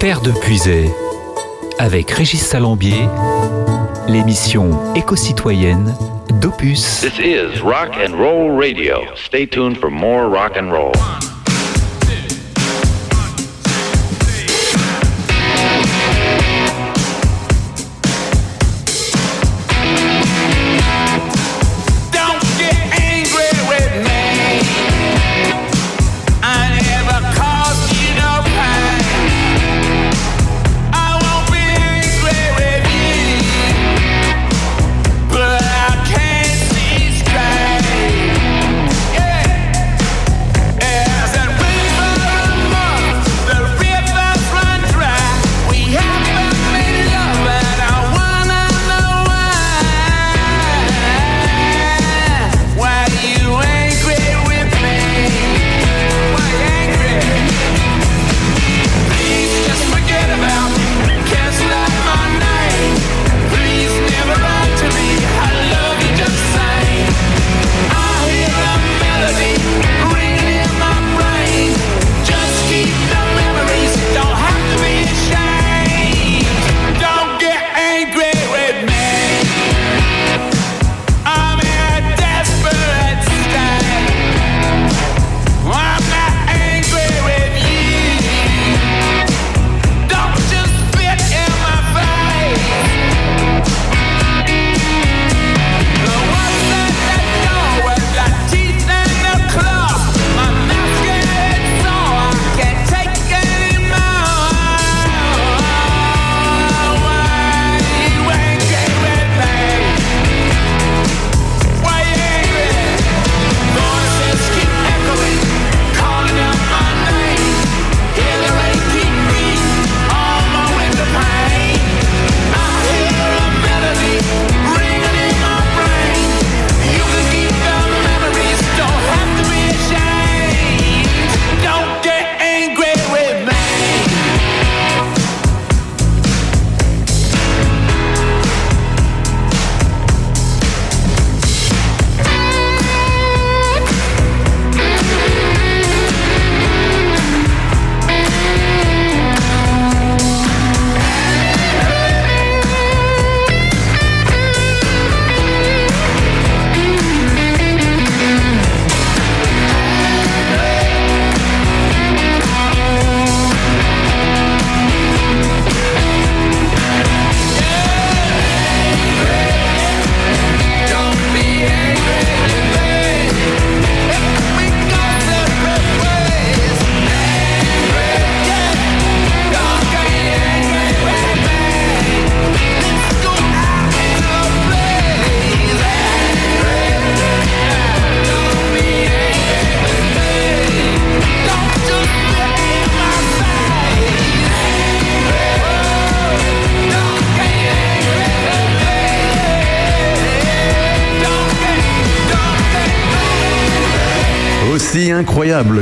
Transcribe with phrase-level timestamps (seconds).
[0.00, 0.88] Terre de Puisay,
[1.80, 3.08] avec Régis Salambier,
[4.06, 5.92] l'émission éco-citoyenne
[6.40, 7.00] d'Opus.
[7.00, 9.00] This is Rock and Roll Radio.
[9.16, 10.92] Stay tuned for more rock and roll.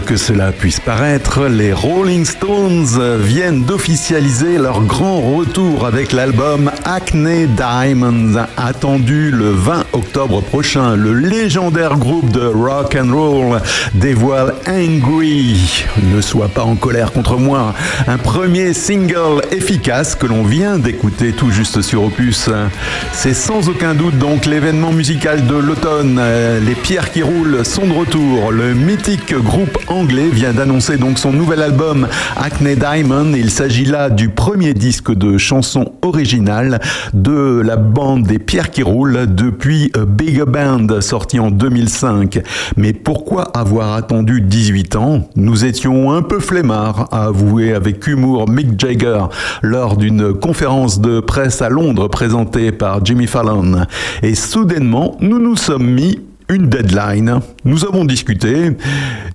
[0.06, 7.46] Que cela puisse paraître, les Rolling Stones viennent d'officialiser leur grand retour avec l'album Acne
[7.46, 10.96] Diamonds, attendu le 20 octobre prochain.
[10.96, 13.60] Le légendaire groupe de rock and roll
[13.92, 15.84] dévoile Angry.
[16.14, 17.74] Ne sois pas en colère contre moi.
[18.06, 22.48] Un premier single efficace que l'on vient d'écouter tout juste sur Opus.
[23.12, 26.18] C'est sans aucun doute donc l'événement musical de l'automne.
[26.64, 28.52] Les pierres qui roulent sont de retour.
[28.52, 33.32] Le mythique groupe anglais vient d'annoncer donc son nouvel album Acne Diamond.
[33.34, 36.80] Il s'agit là du premier disque de chansons originales
[37.14, 42.40] de la bande des Pierres qui roulent depuis Big Band sorti en 2005.
[42.76, 45.28] Mais pourquoi avoir attendu 18 ans?
[45.36, 49.24] Nous étions un peu flemmards, à avouer avec humour Mick Jagger
[49.62, 53.86] lors d'une conférence de presse à Londres présentée par Jimmy Fallon.
[54.22, 57.40] Et soudainement, nous nous sommes mis une deadline.
[57.66, 58.70] Nous avons discuté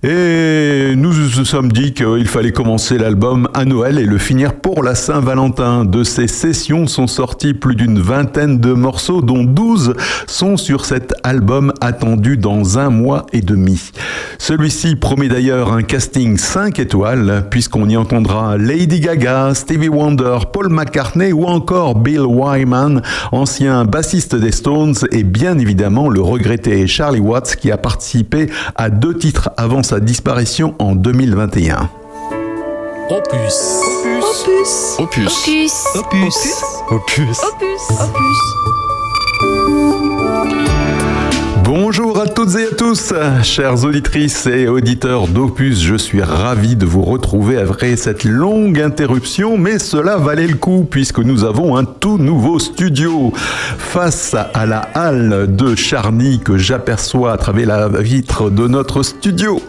[0.03, 4.83] et nous nous sommes dit qu'il fallait commencer l'album à Noël et le finir pour
[4.83, 5.83] la Saint-Valentin.
[5.83, 9.95] De ces sessions sont sortis plus d'une vingtaine de morceaux, dont 12
[10.27, 13.91] sont sur cet album attendu dans un mois et demi.
[14.37, 20.69] Celui-ci promet d'ailleurs un casting 5 étoiles, puisqu'on y entendra Lady Gaga, Stevie Wonder, Paul
[20.69, 23.01] McCartney ou encore Bill Wyman,
[23.33, 28.20] ancien bassiste des Stones et bien évidemment le regretté Charlie Watts qui a participé
[28.75, 31.89] à deux titres avant sa disparition en 2021.
[33.09, 33.81] Opus.
[34.21, 34.95] Opus.
[34.99, 35.85] Opus.
[35.95, 36.53] Opus.
[36.89, 37.41] Opus.
[37.41, 37.41] Opus.
[40.39, 40.70] Opus.
[41.73, 43.13] Bonjour à toutes et à tous,
[43.43, 45.79] chères auditrices et auditeurs d'Opus.
[45.79, 50.85] Je suis ravi de vous retrouver après cette longue interruption, mais cela valait le coup
[50.91, 57.31] puisque nous avons un tout nouveau studio face à la halle de Charny que j'aperçois
[57.31, 59.61] à travers la vitre de notre studio.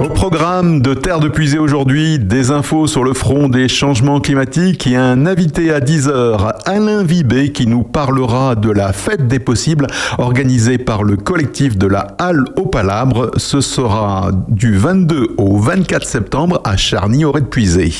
[0.00, 4.86] Au programme de Terre de Puisée aujourd'hui, des infos sur le front des changements climatiques
[4.86, 9.86] et un invité à 10h, Alain Vibé, qui nous parlera de la fête des possibles
[10.16, 13.30] organisée par le collectif de la Halle au Palabre.
[13.36, 17.92] Ce sera du 22 au 24 septembre à Charny-Auray de Puisée.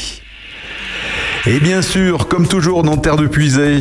[1.47, 3.81] Et bien sûr, comme toujours dans Terre de Puisée,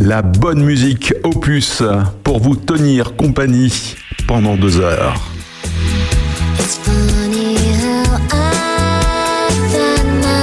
[0.00, 1.82] la bonne musique opus
[2.22, 3.96] pour vous tenir compagnie
[4.28, 5.14] pendant deux heures.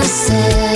[0.07, 0.66] L'émission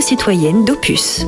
[0.00, 1.26] éco-citoyenne d'Opus.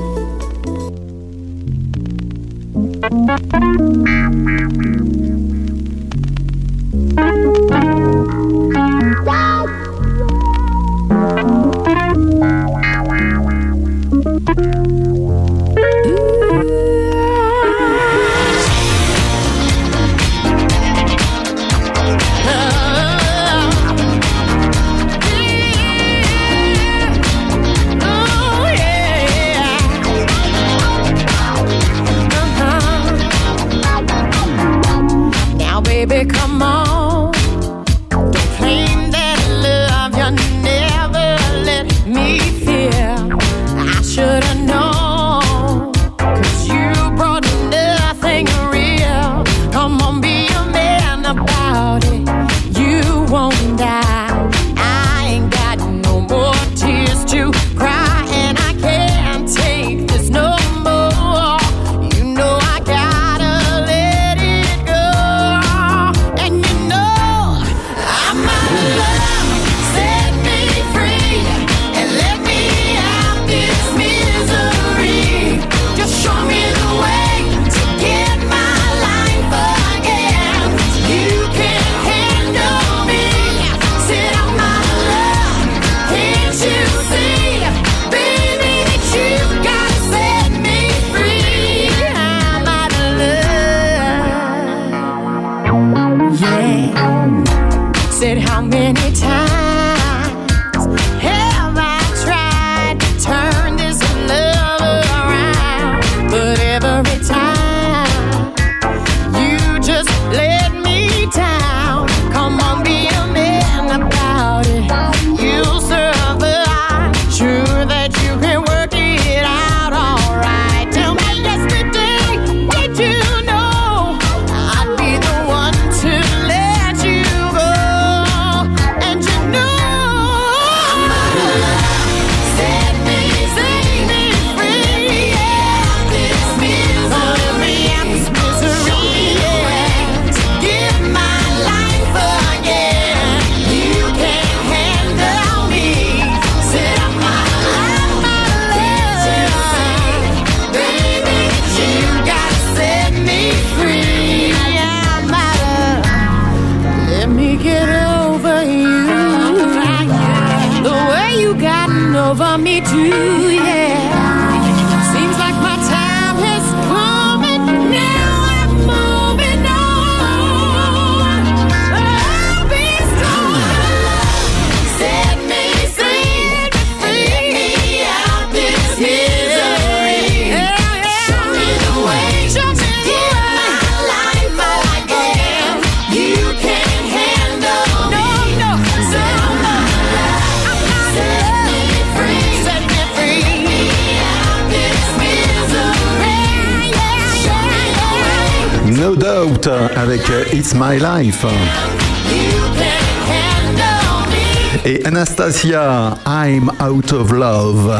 [204.85, 207.97] Et Anastasia, I'm Out of Love,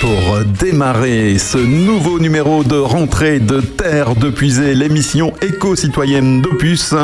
[0.00, 6.94] pour démarrer ce nouveau numéro de rentrée de Terre de Puisée, l'émission éco-citoyenne d'Opus.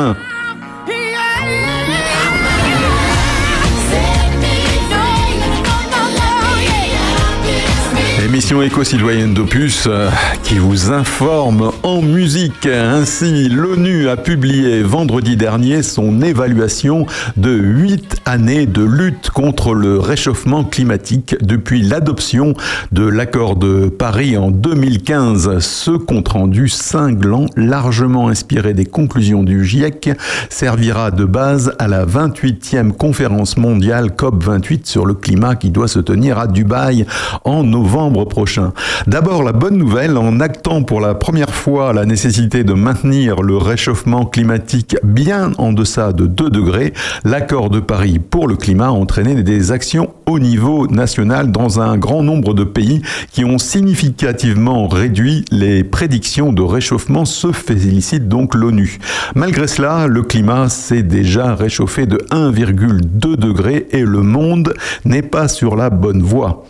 [8.49, 10.09] Éco-citoyenne d'Opus euh,
[10.43, 12.65] qui vous informe en musique.
[12.65, 17.05] Ainsi, l'ONU a publié vendredi dernier son évaluation
[17.37, 22.53] de 8 années de lutte contre le réchauffement climatique depuis l'adoption
[22.91, 25.57] de l'accord de Paris en 2015.
[25.57, 30.11] Ce compte-rendu cinglant, largement inspiré des conclusions du GIEC,
[30.49, 35.99] servira de base à la 28e conférence mondiale COP28 sur le climat qui doit se
[35.99, 37.07] tenir à Dubaï
[37.45, 38.73] en novembre prochain.
[39.07, 43.57] D'abord, la bonne nouvelle, en actant pour la première fois la nécessité de maintenir le
[43.57, 46.93] réchauffement climatique bien en deçà de 2 degrés,
[47.23, 51.97] l'accord de Paris pour le climat a entraîné des actions au niveau national dans un
[51.97, 58.53] grand nombre de pays qui ont significativement réduit les prédictions de réchauffement, se félicite donc
[58.53, 58.99] l'ONU.
[59.35, 64.73] Malgré cela, le climat s'est déjà réchauffé de 1,2 degrés et le monde
[65.05, 66.65] n'est pas sur la bonne voie.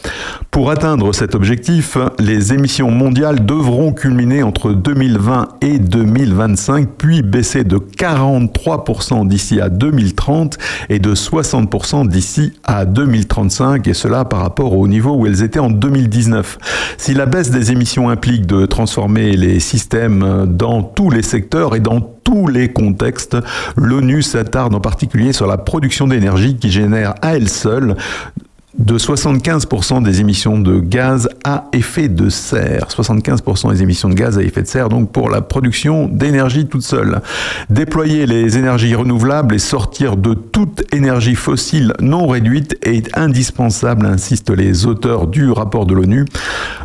[0.51, 7.63] Pour atteindre cet objectif, les émissions mondiales devront culminer entre 2020 et 2025, puis baisser
[7.63, 10.57] de 43% d'ici à 2030
[10.89, 13.48] et de 60% d'ici à 2035,
[13.85, 16.59] et cela par rapport au niveau où elles étaient en 2019.
[16.97, 21.79] Si la baisse des émissions implique de transformer les systèmes dans tous les secteurs et
[21.79, 23.37] dans tous les contextes,
[23.75, 27.95] l'ONU s'attarde en particulier sur la production d'énergie qui génère à elle seule
[28.79, 32.87] de 75% des émissions de gaz à effet de serre.
[32.89, 36.83] 75% des émissions de gaz à effet de serre, donc pour la production d'énergie toute
[36.83, 37.21] seule.
[37.69, 44.51] Déployer les énergies renouvelables et sortir de toute énergie fossile non réduite est indispensable, insistent
[44.51, 46.23] les auteurs du rapport de l'ONU.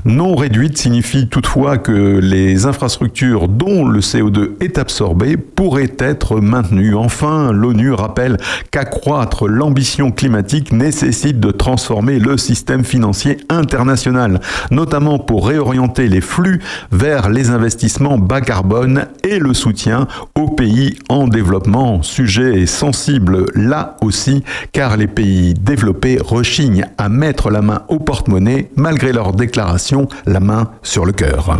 [0.04, 6.96] Non réduite signifie toutefois que les infrastructures dont le CO2 est absorbé pourraient être maintenues.
[6.96, 8.36] Enfin, l'ONU rappelle
[8.72, 16.22] qu'accroître l'ambition climatique nécessite de transformer transformer le système financier international, notamment pour réorienter les
[16.22, 22.02] flux vers les investissements bas carbone et le soutien aux pays en développement.
[22.02, 28.70] Sujet sensible là aussi, car les pays développés rechignent à mettre la main au porte-monnaie
[28.76, 31.58] malgré leur déclaration la main sur le cœur.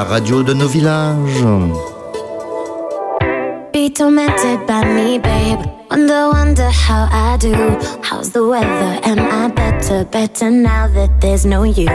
[0.00, 1.76] La radio de nos villages.
[3.70, 5.60] Be tormented by me, babe.
[5.90, 7.54] Wonder, wonder how I do.
[8.02, 8.98] How's the weather?
[9.04, 11.88] Am I better, better now that there's no you?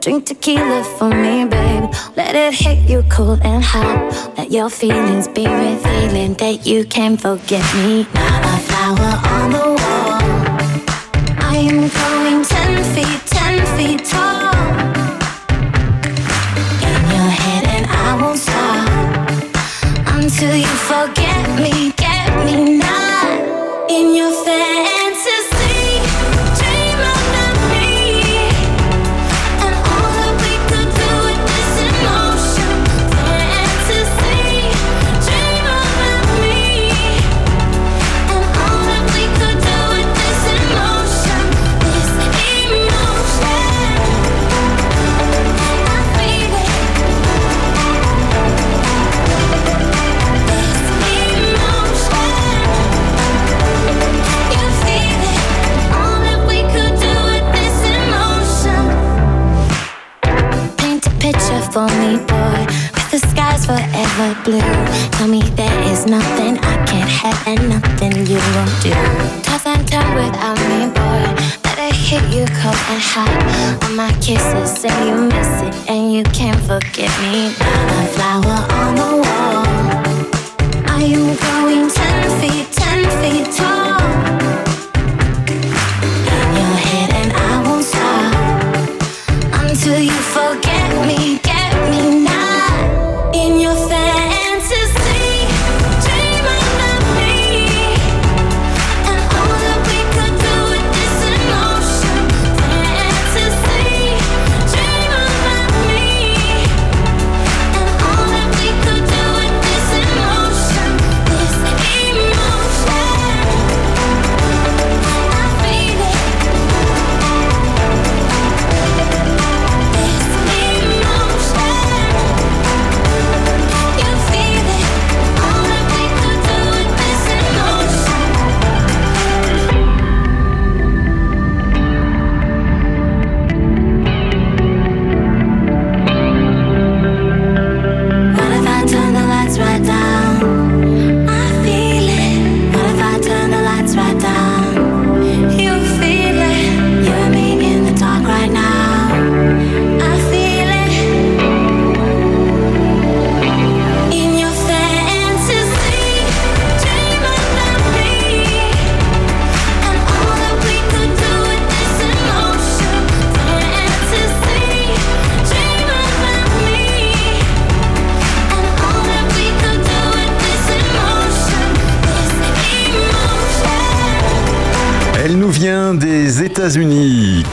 [0.00, 1.90] Drink tequila for me, babe.
[2.16, 3.98] Let it hit you cold and hot.
[4.38, 8.06] Let your feelings be revealing that you can forget me.
[8.14, 8.39] Not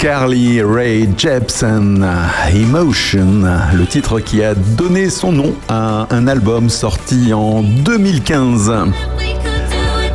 [0.07, 2.07] Carly Rae Jepsen,
[2.55, 3.43] Emotion,
[3.77, 8.71] le titre qui a donné son nom à un album sorti en 2015.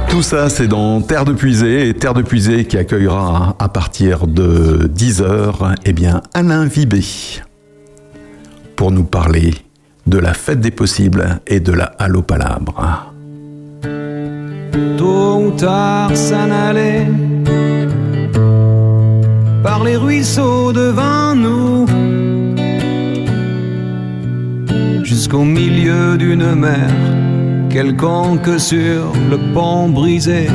[0.09, 4.27] Tout ça, c'est dans Terre de Puisée, et Terre de Puisée qui accueillera à partir
[4.27, 7.05] de 10h, eh bien, Alain Vibé,
[8.77, 9.53] pour nous parler
[10.07, 11.89] de la fête des possibles et de la
[12.27, 13.13] Palabre.
[14.97, 17.05] Tôt ou tard s'en aller
[19.83, 21.87] les ruisseaux devant nous
[25.05, 26.91] jusqu'au milieu d'une mer
[27.71, 30.47] quelconque sur le pont brisé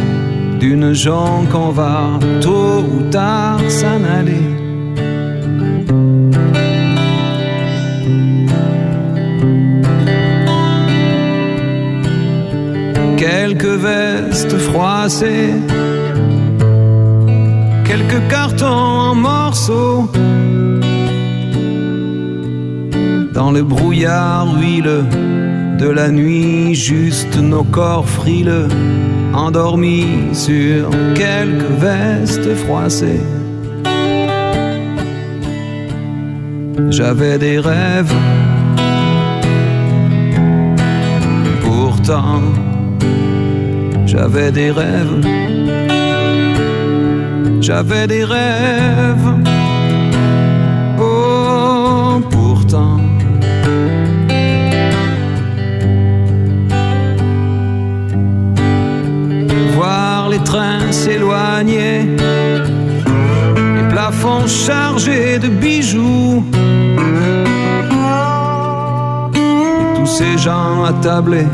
[0.60, 4.48] d'une jonque qu'on va tôt ou tard s'en aller.
[13.18, 15.54] Quelques vestes froissées,
[17.88, 20.10] quelques cartons en morceaux.
[23.34, 25.06] Dans le brouillard huileux
[25.80, 28.68] de la nuit, juste nos corps frileux,
[29.34, 33.22] endormis sur quelques vestes froissées.
[36.90, 38.14] J'avais des rêves,
[41.62, 42.42] pourtant
[44.06, 45.22] j'avais des rêves,
[47.68, 49.30] j'avais des rêves.
[51.02, 52.98] Oh, pourtant.
[59.76, 62.16] Voir les trains s'éloigner,
[63.76, 66.46] les plafonds chargés de bijoux.
[69.36, 71.52] Et tous ces gens attablés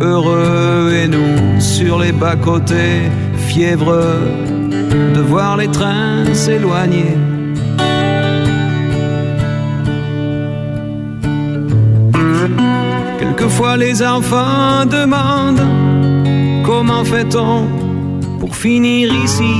[0.00, 3.02] heureux et nous sur les bas-côtés,
[3.46, 4.47] fiévreux
[4.90, 7.16] de voir les trains s'éloigner.
[13.18, 15.66] Quelquefois les enfants demandent
[16.64, 17.66] comment fait-on
[18.40, 19.54] pour finir ici.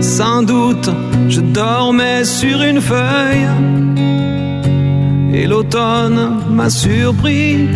[0.00, 0.90] Sans doute,
[1.28, 3.48] je dormais sur une feuille
[5.32, 7.68] et l'automne m'a surpris.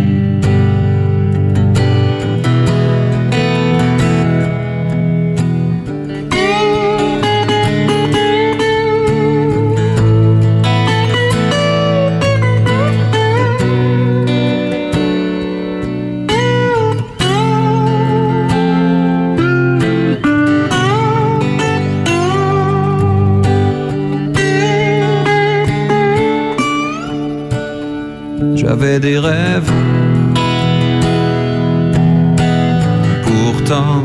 [28.80, 29.72] J'avais des rêves,
[33.24, 34.04] pourtant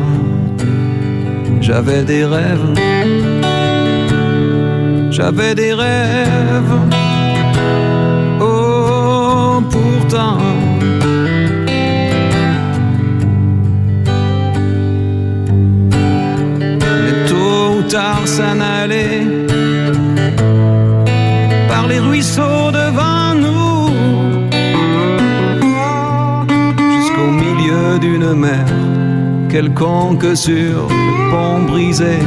[1.62, 2.74] j'avais des rêves.
[5.12, 6.93] j'avais des rêves.
[28.36, 28.66] Mer
[29.50, 32.18] quelconque sur le pont brisé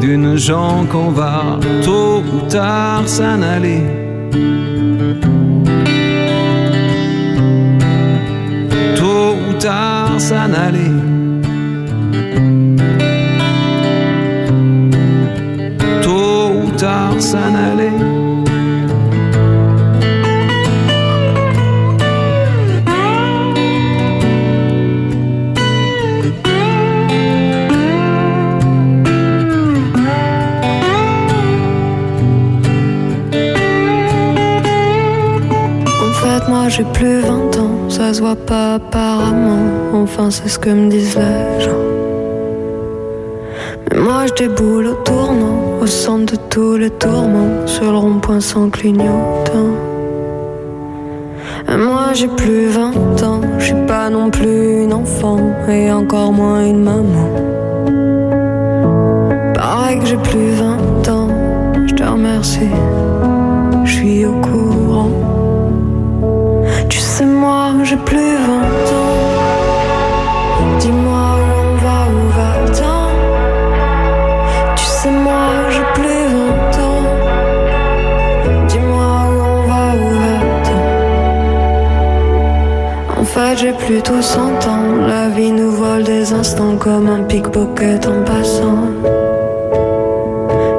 [0.00, 3.82] d'une gens qu'on va tôt ou tard s'en aller.
[8.96, 10.92] Tôt ou tard s'en aller.
[16.02, 17.95] Tôt ou tard s'en aller.
[36.96, 39.66] Plus 20 ans, ça se voit pas apparemment.
[39.92, 41.84] Enfin, c'est ce que me disent les gens.
[43.90, 48.40] Mais moi, je déboule au tournant, au centre de tous les tourments, sur le rond-point
[48.40, 49.72] sans clignotant.
[51.70, 56.32] Et moi, j'ai plus 20 ans, je suis pas non plus une enfant, et encore
[56.32, 57.28] moins une maman.
[59.54, 61.28] Pareil que j'ai plus 20 ans,
[61.86, 62.70] je te remercie,
[63.84, 64.75] je suis au courant
[67.96, 69.16] j'ai plus 20 ans.
[70.80, 73.04] Dis-moi où on va, où va-t-on?
[74.76, 77.06] Tu sais, moi, j'ai plus 20 ans.
[78.68, 80.86] Dis-moi où on va, où va-t-on?
[83.20, 84.88] En fait, j'ai plutôt 100 ans.
[85.06, 88.90] La vie nous vole des instants comme un pickpocket en passant.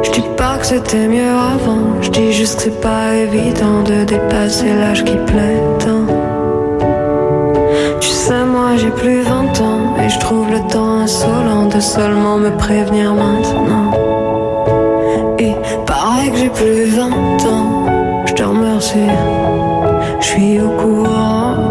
[0.04, 4.04] Je dis pas que c'était mieux avant, je dis juste que c'est pas évident de
[4.06, 5.64] dépasser l'âge qui plaît
[8.78, 13.92] j'ai plus 20 ans et je trouve le temps insolent de seulement me prévenir maintenant.
[15.40, 15.54] Et
[15.86, 19.10] pareil que j'ai plus 20 ans, je te remercie,
[20.20, 21.67] je suis au courant.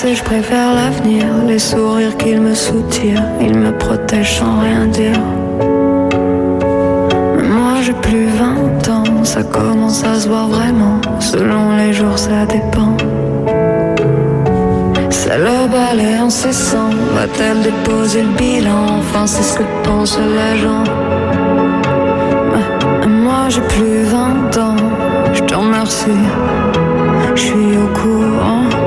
[0.00, 5.20] Je préfère l'avenir, les sourires qu'ils me soutirent, ils me protègent sans rien dire.
[7.36, 12.16] Mais moi j'ai plus 20 ans, ça commence à se voir vraiment, selon les jours
[12.16, 12.96] ça dépend.
[15.10, 19.00] C'est le balai incessant, va-t-elle déposer le bilan?
[19.00, 20.84] Enfin c'est ce que pensent les gens.
[23.02, 24.76] Mais moi j'ai plus 20 ans,
[25.34, 26.24] je te remercie,
[27.34, 28.77] je suis au courant.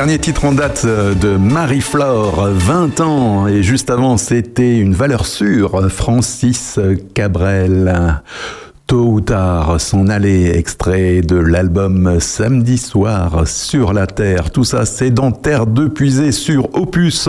[0.00, 5.26] Dernier titre en date euh, de Marie-Flore, 20 ans, et juste avant c'était une valeur
[5.26, 6.80] sûre, Francis
[7.12, 8.22] Cabrel.
[8.86, 14.50] Tôt ou tard, son aller, extrait de l'album Samedi soir sur la Terre.
[14.50, 17.28] Tout ça, c'est dans Terre de Puisée sur Opus,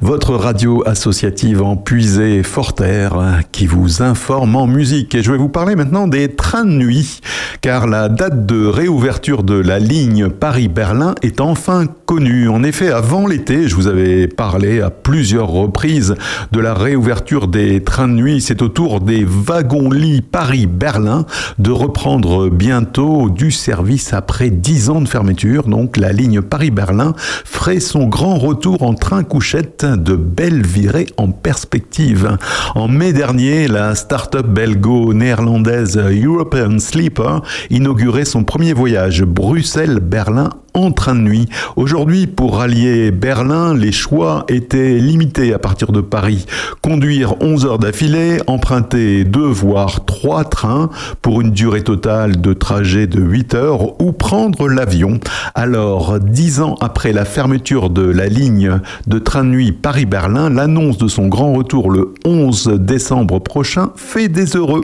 [0.00, 5.14] votre radio associative en Puisée Forterre qui vous informe en musique.
[5.14, 7.20] Et je vais vous parler maintenant des trains de nuit
[7.60, 12.48] car la date de réouverture de la ligne Paris-Berlin est enfin connue.
[12.48, 16.14] En effet, avant l'été, je vous avais parlé à plusieurs reprises
[16.52, 18.40] de la réouverture des trains de nuit.
[18.40, 21.26] C'est au tour des wagons-lits Paris-Berlin
[21.58, 25.64] de reprendre bientôt du service après 10 ans de fermeture.
[25.64, 27.12] Donc la ligne Paris-Berlin
[27.44, 32.38] ferait son grand retour en train couchette de belles virées en perspective.
[32.74, 41.14] En mai dernier, la start-up belgo-néerlandaise European Sleeper inaugurait son premier voyage Bruxelles-Berlin en train
[41.14, 41.48] de nuit.
[41.76, 46.46] Aujourd'hui, pour rallier Berlin, les choix étaient limités à partir de Paris.
[46.80, 50.90] Conduire 11 heures d'affilée, emprunter deux voire trois trains
[51.22, 55.18] pour une durée totale de trajet de 8 heures ou prendre l'avion.
[55.54, 60.98] Alors, dix ans après la fermeture de la ligne de train de nuit Paris-Berlin, l'annonce
[60.98, 64.82] de son grand retour le 11 décembre prochain fait des heureux.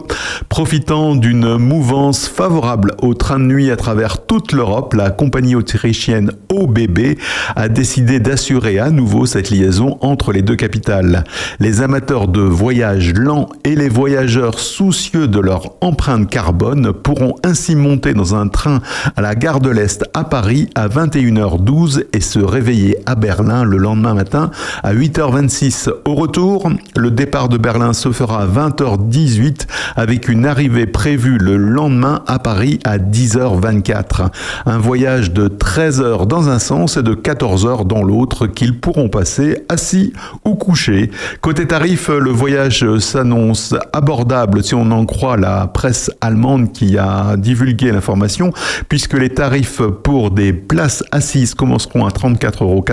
[0.49, 6.33] Profitant d'une mouvance favorable au train de nuit à travers toute l'Europe, la compagnie autrichienne
[6.51, 7.19] OBB
[7.55, 11.25] a décidé d'assurer à nouveau cette liaison entre les deux capitales.
[11.61, 17.77] Les amateurs de voyages lents et les voyageurs soucieux de leur empreinte carbone pourront ainsi
[17.77, 18.81] monter dans un train
[19.17, 23.77] à la gare de l'Est à Paris à 21h12 et se réveiller à Berlin le
[23.77, 24.51] lendemain matin
[24.83, 25.91] à 8h26.
[26.05, 31.57] Au retour, le départ de Berlin se fera à 20h18 avec une arrivée prévue le
[31.57, 34.29] lendemain à Paris à 10h24.
[34.67, 38.79] Un voyage de 13 heures dans un sens et de 14 heures dans l'autre qu'ils
[38.79, 40.13] pourront passer assis
[40.45, 41.11] ou couchés.
[41.41, 47.37] Côté tarif, le voyage s'annonce abordable si on en croit la presse allemande qui a
[47.37, 48.53] divulgué l'information,
[48.89, 52.85] puisque les tarifs pour des places assises commenceront à 34,90 euros,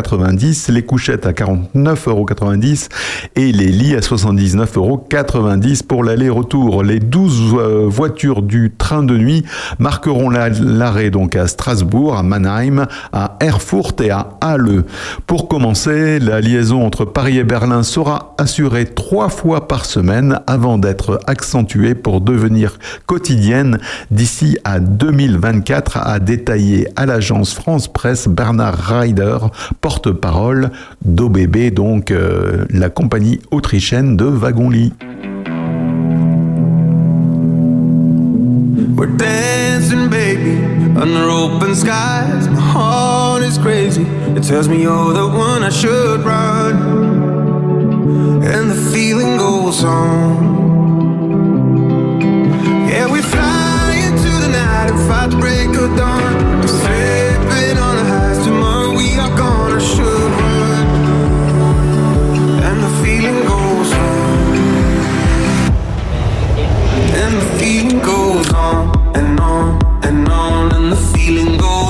[0.69, 2.25] les couchettes à 49,90 euros
[3.35, 4.97] et les lits à 79,90 euros
[5.87, 6.83] pour l'aller-retour.
[6.83, 9.43] Les 12 euh, voitures du train de nuit
[9.79, 14.83] marqueront l'arrêt donc à Strasbourg, à Mannheim, à Erfurt et à Halle.
[15.25, 20.77] Pour commencer, la liaison entre Paris et Berlin sera assurée trois fois par semaine avant
[20.77, 23.79] d'être accentuée pour devenir quotidienne
[24.11, 29.37] d'ici à 2024, a détaillé à l'agence France Presse Bernard Reider,
[29.81, 30.69] porte-parole
[31.05, 34.93] d'OBB, donc euh, la compagnie autrichienne de wagons-lits.
[41.03, 42.47] Under open skies.
[42.47, 44.03] My heart is crazy.
[44.37, 46.75] It tells me you're the one I should run.
[48.43, 50.31] And the feeling goes on.
[52.89, 56.67] Yeah, we fly into the night and fight the break of dawn.
[56.67, 57.32] Slipping
[67.25, 71.82] And the feeling goes on and on and on, and the feeling goes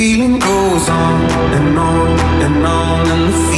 [0.00, 1.20] feeling goes on
[1.58, 3.49] and on and on and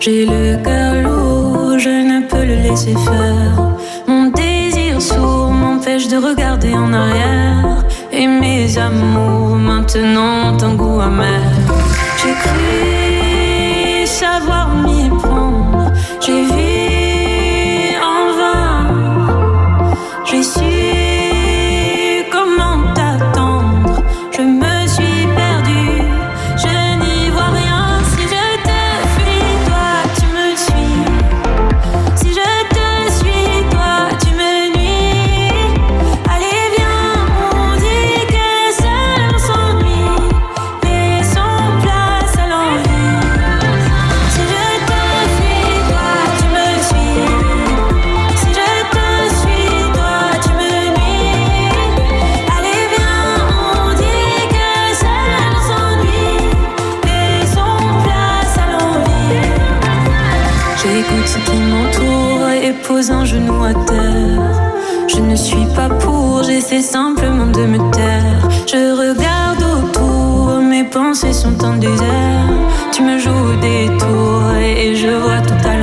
[0.00, 3.56] J'ai le cœur lourd, je ne peux le laisser faire.
[4.06, 7.84] Mon désir sourd m'empêche de regarder en arrière.
[8.12, 11.42] Et mes amours maintenant ont un goût amer.
[12.20, 15.03] J'ai cru savoir m'y
[65.08, 68.48] Je ne suis pas pour, j'essaie simplement de me taire.
[68.66, 72.48] Je regarde autour, mes pensées sont en désert.
[72.92, 75.73] Tu me joues des tours et je vois tout à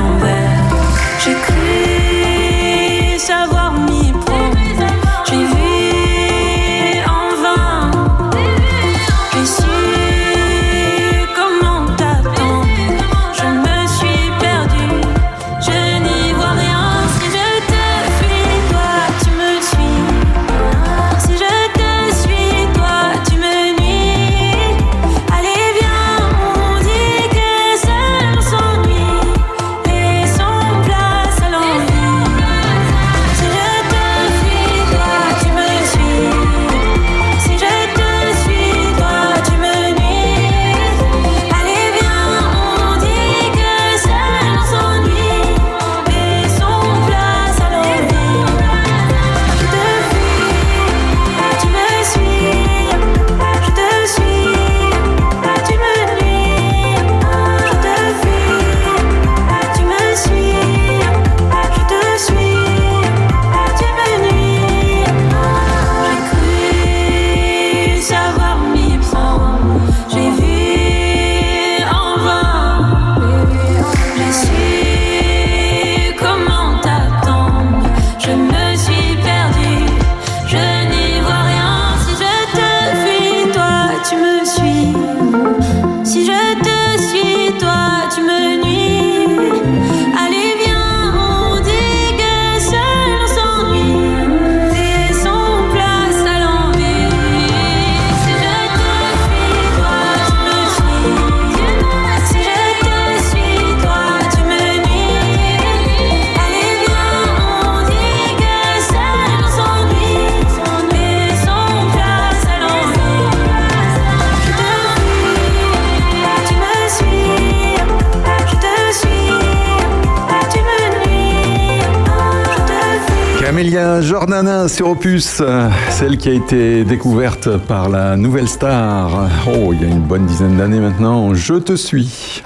[124.84, 129.28] euh, celle qui a été découverte par la nouvelle star.
[129.46, 131.34] Oh, il y a une bonne dizaine d'années maintenant.
[131.34, 132.41] Je te suis.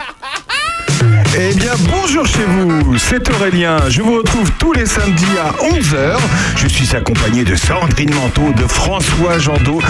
[1.39, 3.77] Eh bien, bonjour chez vous, c'est Aurélien.
[3.91, 6.17] Je vous retrouve tous les samedis à 11h.
[6.57, 9.83] Je suis accompagné de Sandrine Manteau, de François Jandot,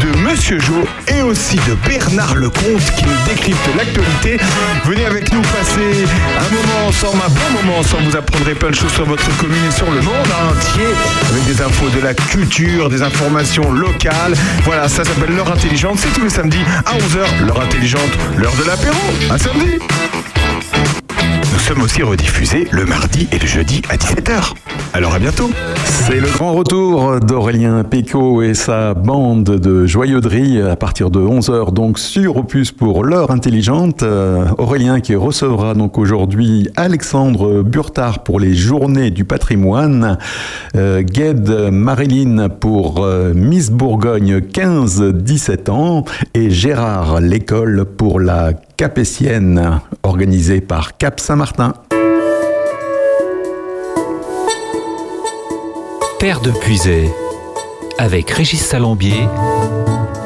[0.00, 4.38] de Monsieur Jo et aussi de Bernard Lecomte qui nous décrypte l'actualité.
[4.86, 6.04] Venez avec nous passer
[6.36, 8.02] un moment ensemble, un bon moment ensemble.
[8.10, 10.16] Vous apprendrez plein de choses sur votre commune et sur le monde
[10.50, 10.86] entier
[11.30, 14.34] avec des infos de la culture, des informations locales.
[14.64, 15.98] Voilà, ça s'appelle L'heure intelligente.
[16.00, 17.46] C'est tous les samedis à 11h.
[17.46, 18.98] L'heure intelligente, l'heure de l'apéro.
[19.30, 19.78] À samedi.
[21.68, 24.54] Sommes aussi rediffusés le mardi et le jeudi à 17h.
[24.94, 25.50] Alors à bientôt.
[25.84, 31.72] C'est le grand retour d'Aurélien Péco et sa bande de joyauderie à partir de 11h
[31.72, 34.02] donc sur Opus pour l'heure intelligente.
[34.02, 40.16] Euh, Aurélien qui recevra donc aujourd'hui Alexandre Burtard pour les journées du patrimoine,
[40.76, 49.80] euh, Gued Marilyn pour euh, Miss Bourgogne 15-17 ans et Gérard L'école pour la Capétienne
[50.02, 51.74] organisée par Cap Saint-Martin.
[56.18, 57.14] Terre de Puisay,
[57.96, 59.28] avec Régis Salambier,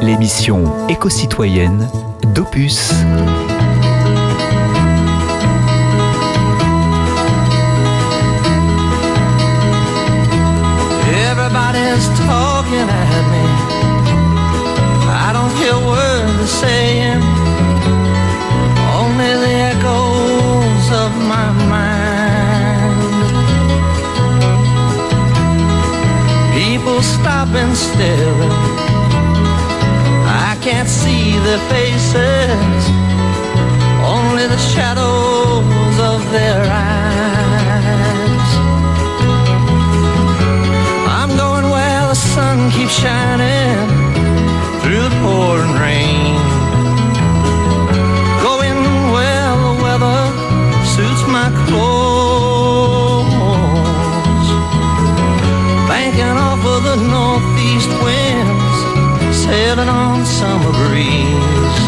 [0.00, 1.86] l'émission éco-citoyenne
[2.34, 2.92] d'Opus.
[11.30, 13.44] Everybody's talking at me.
[15.10, 17.22] I don't hear a word they're saying,
[18.96, 21.71] only the echoes of my mind.
[27.22, 28.34] People stop and stare.
[30.26, 32.82] I can't see their faces,
[34.04, 38.50] only the shadows of their eyes.
[41.06, 43.88] I'm going where the sun keeps shining
[44.80, 46.01] through the pouring rain.
[59.52, 61.82] Sailing on summer breeze.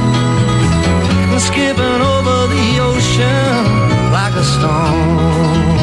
[1.46, 3.64] Skipping over the ocean
[4.12, 5.73] like a stone.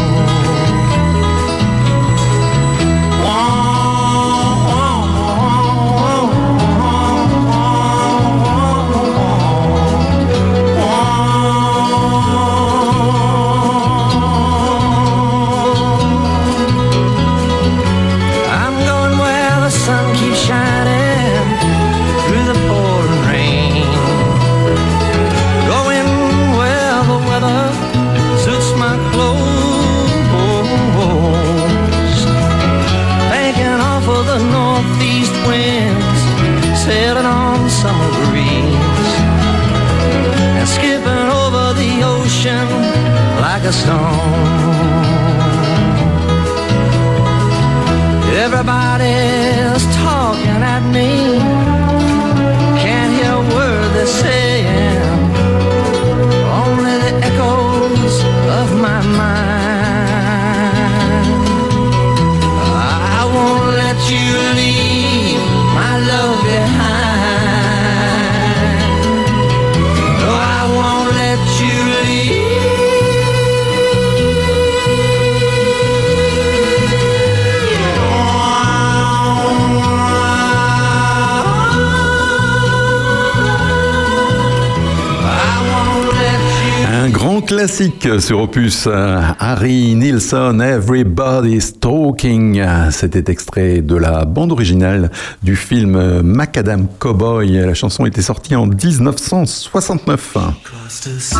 [87.61, 92.59] Classique sur Opus, euh, Harry Nilsson, Everybody's Talking.
[92.89, 95.11] C'était extrait de la bande originale
[95.43, 97.51] du film Macadam Cowboy.
[97.51, 100.37] La chanson était sortie en 1969.
[100.63, 101.37] Crossed herself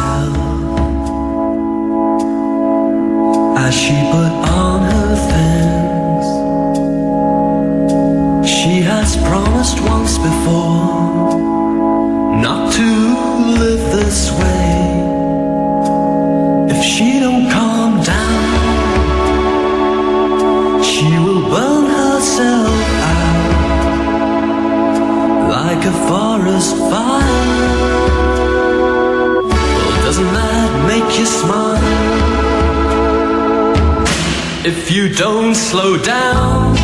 [3.57, 3.71] as
[8.45, 11.33] she has promised once before
[12.39, 12.83] not to
[13.59, 14.60] live.
[16.93, 18.43] She don't calm down,
[20.83, 22.67] she will burn herself
[23.11, 23.41] out
[25.55, 27.79] like a forest fire.
[29.85, 31.81] Well, doesn't that make you smile?
[34.65, 36.75] If you don't slow down,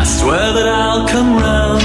[0.00, 1.82] I swear that I'll come round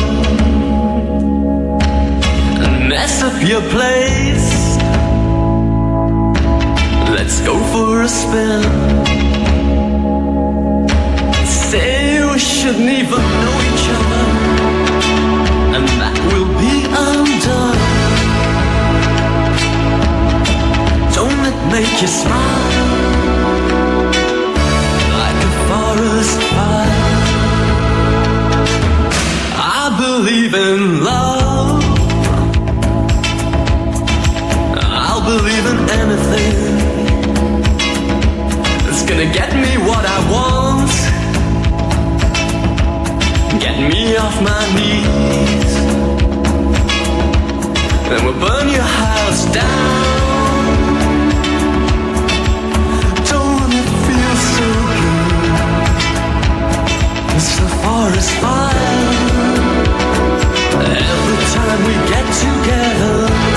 [2.63, 4.46] and mess up your place.
[7.28, 8.63] Let's go for a spin.
[11.45, 14.25] Say we shouldn't even know each other,
[15.75, 17.84] and that will be undone.
[21.17, 22.88] Don't it make you smile
[25.21, 27.19] like a forest fire?
[29.82, 31.84] I believe in love.
[34.80, 36.66] I'll believe in anything.
[39.07, 40.91] Gonna get me what I want.
[43.61, 45.73] Get me off my knees.
[48.09, 50.75] Then we'll burn your house down.
[53.31, 55.37] Don't it feel so good?
[57.37, 58.93] It's the forest fire.
[60.83, 63.56] Every time we get together.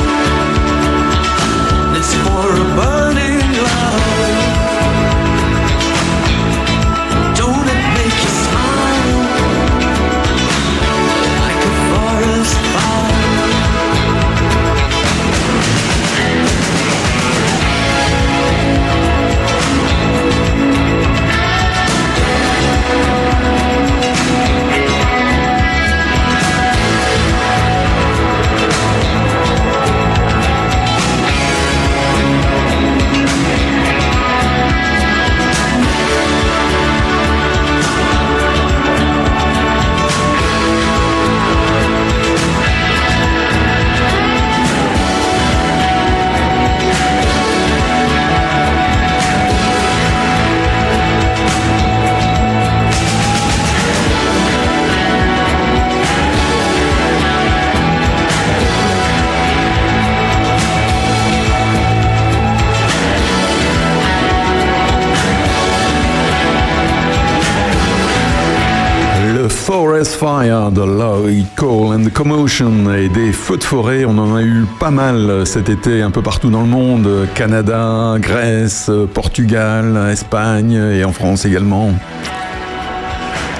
[70.01, 70.71] Forest Fire
[71.63, 75.69] and the Commotion et des feux de forêt, on en a eu pas mal cet
[75.69, 81.91] été un peu partout dans le monde, Canada, Grèce, Portugal, Espagne et en France également.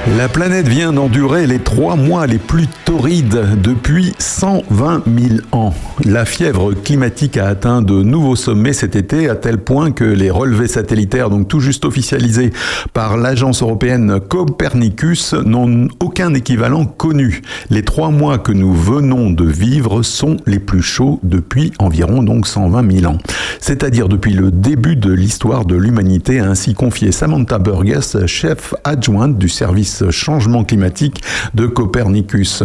[0.08, 5.76] La planète vient d'endurer les trois mois les plus torrides depuis 120 000 ans.
[6.06, 10.32] La fièvre climatique a atteint de nouveaux sommets cet été à tel point que les
[10.32, 12.52] relevés satellitaires, donc tout juste officialisés
[12.94, 17.44] par l'agence européenne Copernicus, n'ont aucun équivalent connu.
[17.70, 22.48] Les trois mois que nous venons de vivre sont les plus chauds depuis environ donc
[22.48, 23.20] 120 000 ans.
[23.60, 29.38] C'est-à-dire depuis le début de l'histoire de l'humanité, a ainsi confié Samantha Burgess, chef adjointe
[29.38, 31.22] du service changement climatique
[31.54, 32.64] de Copernicus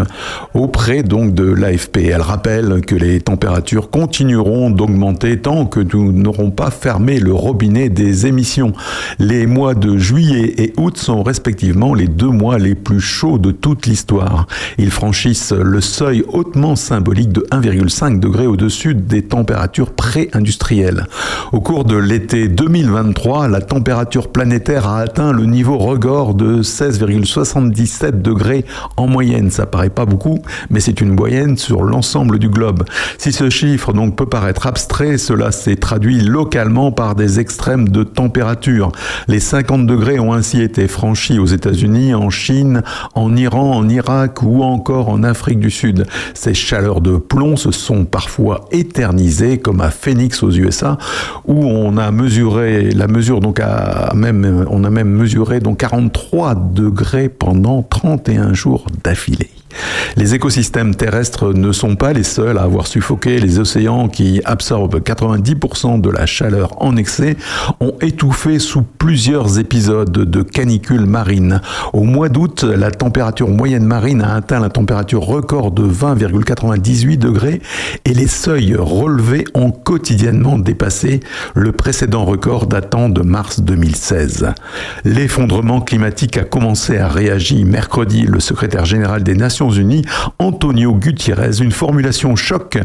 [0.55, 1.99] auprès donc de l'AFP.
[1.99, 7.89] Elle rappelle que les températures continueront d'augmenter tant que nous n'aurons pas fermé le robinet
[7.89, 8.73] des émissions.
[9.19, 13.51] Les mois de juillet et août sont respectivement les deux mois les plus chauds de
[13.51, 14.47] toute l'histoire.
[14.79, 21.07] Ils franchissent le seuil hautement symbolique de 1,5 degré au-dessus des températures pré-industrielles.
[21.53, 26.63] Au cours de l'été 2023, la température planétaire a atteint le niveau record de
[27.25, 28.65] 16,77 degrés
[28.97, 29.51] en moyenne.
[29.51, 30.41] Ça paraît pas beaucoup,
[30.71, 32.85] mais c'est une moyenne sur l'ensemble du globe.
[33.19, 38.03] Si ce chiffre donc peut paraître abstrait, cela s'est traduit localement par des extrêmes de
[38.03, 38.93] température.
[39.29, 42.83] Les 50 degrés ont ainsi été franchis aux États-Unis, en Chine,
[43.15, 46.07] en Iran, en Irak ou encore en Afrique du Sud.
[46.35, 50.99] Ces chaleurs de plomb se sont parfois éternisées, comme à Phoenix aux USA,
[51.47, 56.55] où on a mesuré la mesure donc à même on a même mesuré donc 43
[56.55, 57.06] degrés
[57.39, 59.56] pendant 31 jours d'affilée.
[60.17, 63.39] Les écosystèmes terrestres ne sont pas les seuls à avoir suffoqué.
[63.39, 67.37] Les océans qui absorbent 90% de la chaleur en excès
[67.81, 71.61] ont étouffé sous plusieurs épisodes de canicule marine.
[71.93, 77.61] Au mois d'août, la température moyenne marine a atteint la température record de 20,98 degrés
[78.05, 81.21] et les seuils relevés ont quotidiennement dépassé
[81.55, 84.49] le précédent record datant de mars 2016.
[85.05, 88.23] L'effondrement climatique a commencé à réagir mercredi.
[88.23, 89.66] Le secrétaire général des Nations
[90.39, 92.79] Antonio Gutiérrez, une formulation choc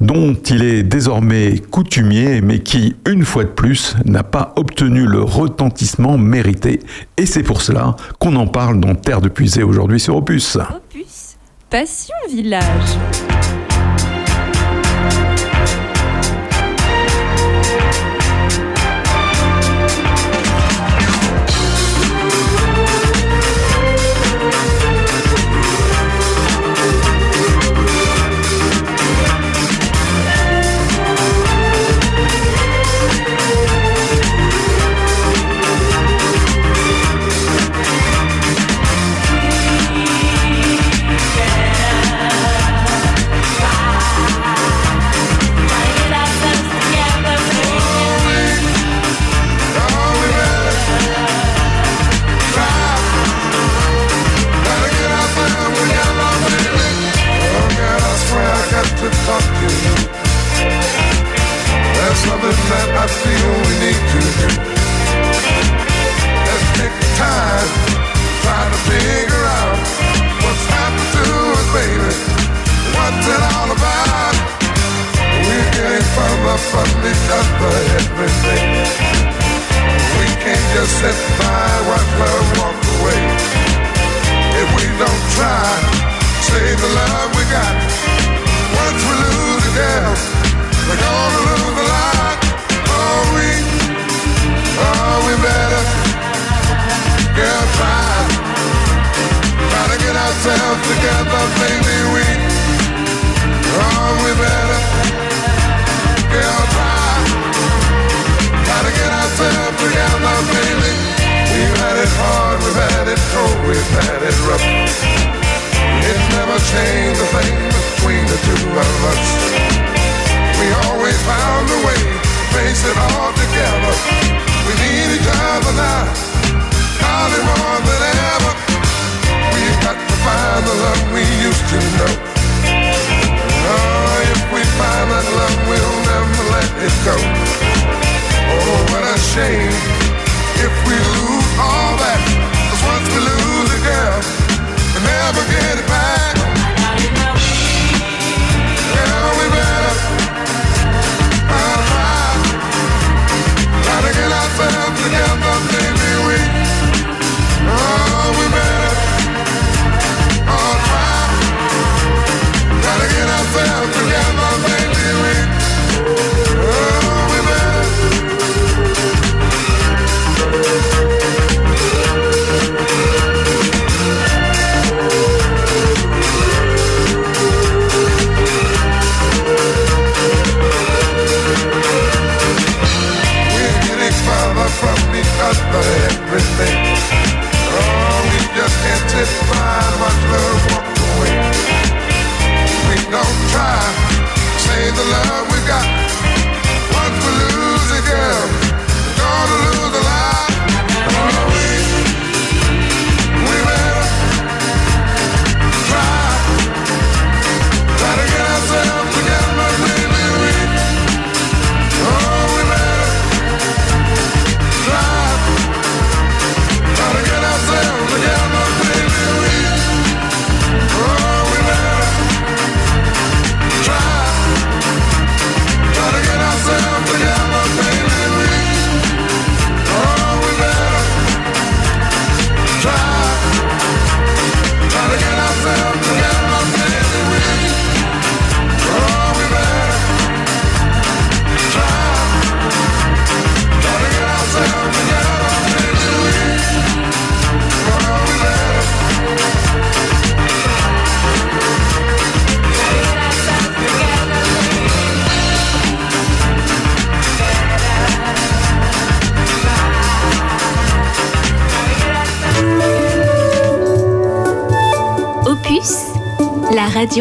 [0.00, 5.22] dont il est désormais coutumier, mais qui, une fois de plus, n'a pas obtenu le
[5.22, 6.80] retentissement mérité.
[7.16, 10.56] Et c'est pour cela qu'on en parle dans Terre de Puisée aujourd'hui sur Opus.
[10.56, 11.36] Opus,
[11.70, 12.98] Passion Village.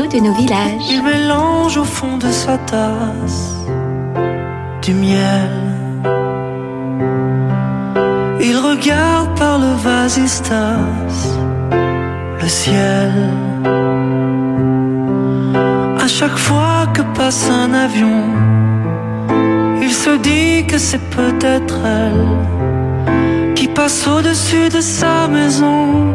[0.02, 0.90] de nos villages.
[0.90, 3.54] Il mélange au fond de sa tasse
[4.82, 5.52] du miel.
[8.42, 10.80] Il regarde par le vasistas
[12.42, 13.14] le ciel.
[16.04, 18.24] À chaque fois que passe un avion,
[19.80, 26.12] il se dit que c'est peut-être elle qui passe au-dessus de sa maison.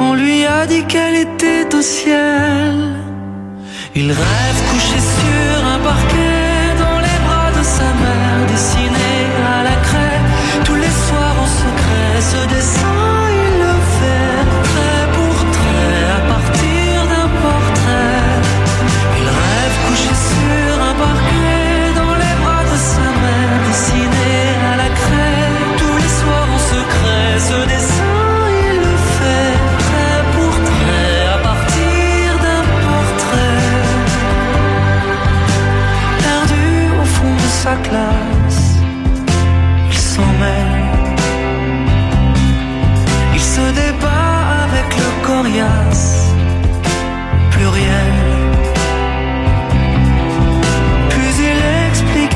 [0.00, 1.23] On lui a dit qu'elle est.
[1.84, 2.93] 线。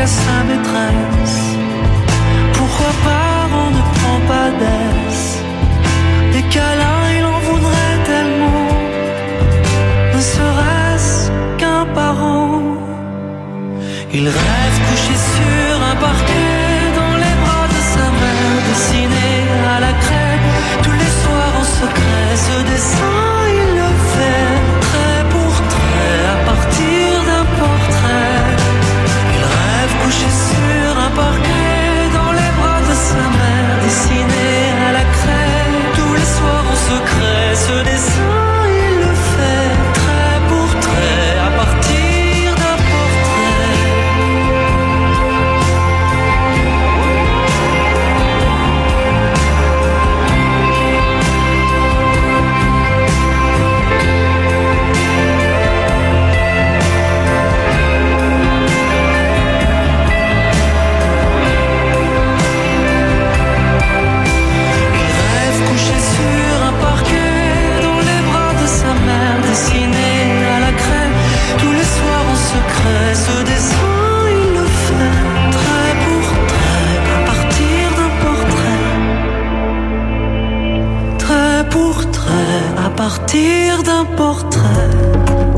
[0.08, 1.40] sa maîtresse.
[2.56, 5.26] Pourquoi pas on ne prend pas d'aise
[6.34, 8.68] Des câlins, il en voudrait tellement.
[10.14, 12.62] Ne serait-ce qu'un parent.
[14.12, 14.47] Il reste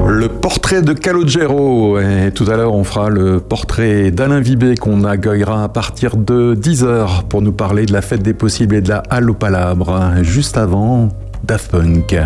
[0.08, 2.00] Le portrait de Calogero.
[2.00, 6.56] Et tout à l'heure, on fera le portrait d'Alain Vibé qu'on accueillera à partir de
[6.56, 9.02] 10h pour nous parler de la fête des possibles et de la
[9.38, 10.14] Palabre.
[10.22, 11.10] Juste avant,
[11.44, 12.16] Daft Punk.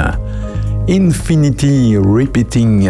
[0.89, 2.89] Infinity Repeating.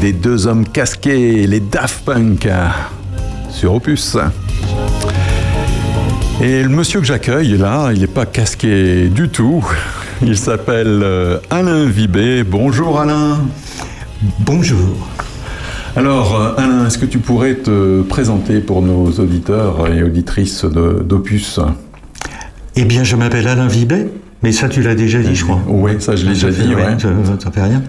[0.00, 2.48] Des deux hommes casqués, les Daft Punk,
[3.50, 4.16] sur Opus.
[6.40, 9.64] Et le monsieur que j'accueille là, il n'est pas casqué du tout.
[10.22, 12.42] Il s'appelle euh, Alain Vibé.
[12.42, 13.40] Bonjour Alain.
[14.40, 15.08] Bonjour.
[15.94, 21.60] Alors euh, Alain, est-ce que tu pourrais te présenter pour nos auditeurs et auditrices d'Opus?
[22.76, 24.08] Eh bien, je m'appelle Alain Vibet,
[24.42, 25.60] mais ça, tu l'as déjà dit, je crois.
[25.68, 26.98] Oui, ça je l'ai déjà dit, ouais.
[26.98, 27.08] Ça,
[27.38, 27.82] ça fait rien.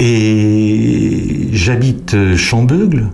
[0.00, 3.08] Et j'habite Chambeugle.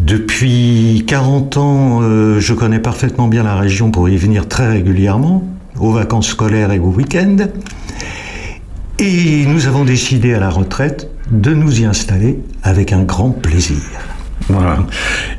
[0.00, 5.44] Depuis 40 ans, euh, je connais parfaitement bien la région pour y venir très régulièrement,
[5.78, 7.48] aux vacances scolaires et aux week-ends.
[8.98, 13.76] Et nous avons décidé à la retraite de nous y installer avec un grand plaisir.
[14.48, 14.78] Voilà.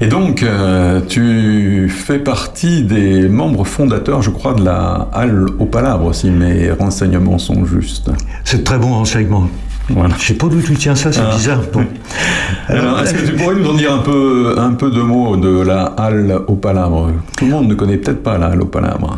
[0.02, 5.66] Et donc, euh, tu fais partie des membres fondateurs, je crois, de la Halle au
[5.66, 8.12] Palabre, si mes renseignements sont justes.
[8.44, 9.50] C'est de très bon renseignement.
[9.90, 10.16] Voilà.
[10.20, 11.36] Je sais pas d'où tu tiens ça, c'est Ah.
[11.36, 11.62] bizarre.
[11.74, 11.86] Bon.
[12.68, 15.62] Alors, est-ce que tu pourrais nous en dire un peu, un peu de mots de
[15.62, 19.18] la Halle au Palabre Tout le monde ne connaît peut-être pas la Halle au Palabre.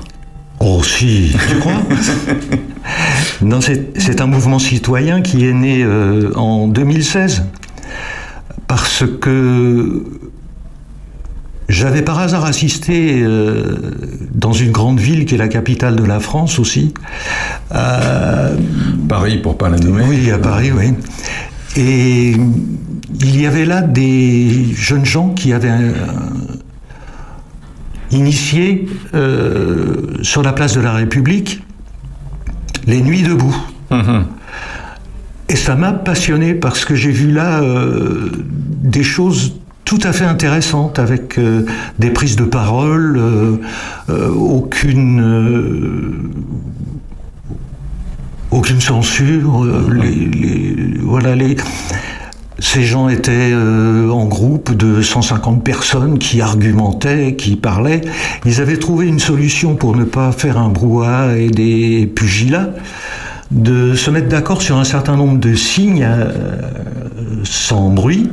[0.60, 1.74] Oh si, tu crois?
[3.42, 7.44] Non, c'est c'est un mouvement citoyen qui est né euh, en 2016
[8.68, 10.04] parce que
[11.72, 13.78] j'avais par hasard assisté euh,
[14.34, 16.94] dans une grande ville qui est la capitale de la France aussi.
[17.70, 20.04] Paris, pour pas la nommer.
[20.08, 20.94] Oui, à Paris, oui.
[21.78, 22.32] Et
[23.22, 25.94] il y avait là des jeunes gens qui avaient euh,
[28.12, 31.64] initié euh, sur la place de la République
[32.86, 33.56] les nuits debout.
[35.50, 37.62] Et ça m'a passionné parce que j'ai vu là
[38.82, 39.61] des choses
[39.92, 41.66] tout à fait intéressantes avec euh,
[42.00, 43.58] des prises de parole, euh,
[44.10, 46.32] euh, aucune
[48.52, 49.66] aucune censure.
[49.94, 51.58] les- les- voilà, les,
[52.60, 58.00] ces gens étaient en groupe de 150 personnes qui argumentaient, qui parlaient.
[58.46, 62.70] Ils avaient trouvé une solution pour ne pas faire un brouhaha et des pugilats,
[63.52, 66.08] de se mettre d'accord sur un certain nombre de signes
[67.44, 68.30] sans bruit,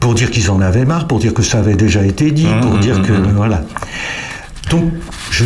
[0.00, 2.78] pour dire qu'ils en avaient marre, pour dire que ça avait déjà été dit, pour
[2.78, 3.62] dire que voilà.
[4.70, 4.84] Donc,
[5.30, 5.44] je,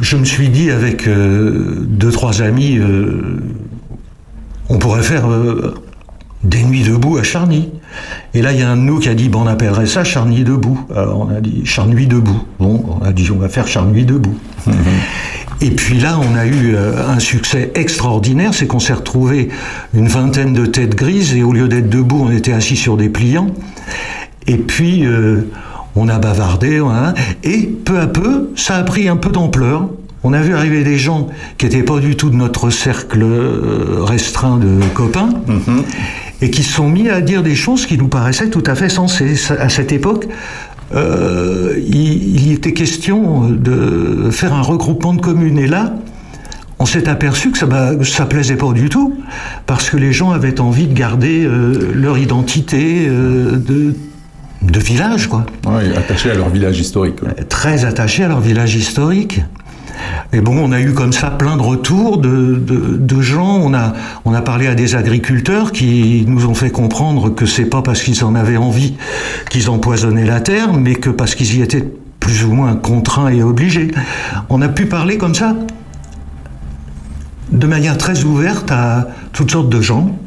[0.00, 3.38] je me suis dit avec euh, deux, trois amis, euh,
[4.68, 5.74] on pourrait faire euh,
[6.42, 7.70] des nuits debout à Charny.
[8.32, 10.02] Et là, il y a un de nous qui a dit, bon, on appellerait ça
[10.02, 10.80] Charny debout.
[10.94, 12.42] Alors, on a dit Charnuit debout.
[12.58, 14.36] Bon, on a dit, on va faire Charnuit debout.
[15.60, 19.48] Et puis là, on a eu euh, un succès extraordinaire, c'est qu'on s'est retrouvé
[19.94, 23.08] une vingtaine de têtes grises et au lieu d'être debout, on était assis sur des
[23.08, 23.48] pliants.
[24.46, 25.48] Et puis, euh,
[25.96, 29.88] on a bavardé, a- et peu à peu, ça a pris un peu d'ampleur.
[30.26, 31.28] On a vu arriver des gens
[31.58, 35.28] qui n'étaient pas du tout de notre cercle euh, restreint de copains
[36.40, 38.88] et qui se sont mis à dire des choses qui nous paraissaient tout à fait
[38.88, 39.34] sensées.
[39.58, 40.26] À cette époque,
[40.94, 45.58] euh, il, il était question de faire un regroupement de communes.
[45.58, 45.94] Et là,
[46.78, 49.14] on s'est aperçu que ça, bah, ça plaisait pas du tout,
[49.66, 53.94] parce que les gens avaient envie de garder euh, leur identité euh, de,
[54.62, 55.46] de village, quoi.
[55.66, 57.20] Oui, attachés à leur village historique.
[57.48, 59.40] Très attachés à leur village historique.
[60.32, 63.58] Et bon, on a eu comme ça plein de retours de, gens.
[63.62, 63.92] On a,
[64.24, 68.02] on a parlé à des agriculteurs qui nous ont fait comprendre que c'est pas parce
[68.02, 68.96] qu'ils en avaient envie
[69.50, 71.84] qu'ils empoisonnaient la terre, mais que parce qu'ils y étaient
[72.20, 73.90] plus ou moins contraints et obligés.
[74.48, 75.54] On a pu parler comme ça
[77.52, 80.18] de manière très ouverte à toutes sortes de gens.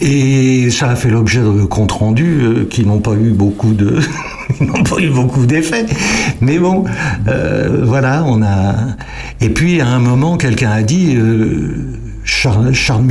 [0.00, 4.00] Et ça a fait l'objet de comptes rendus euh, qui n'ont pas eu beaucoup de,
[4.60, 5.86] n'ont pas eu beaucoup d'effets.
[6.40, 6.84] Mais bon,
[7.28, 8.74] euh, voilà, on a.
[9.40, 11.14] Et puis à un moment, quelqu'un a dit.
[11.16, 11.92] Euh,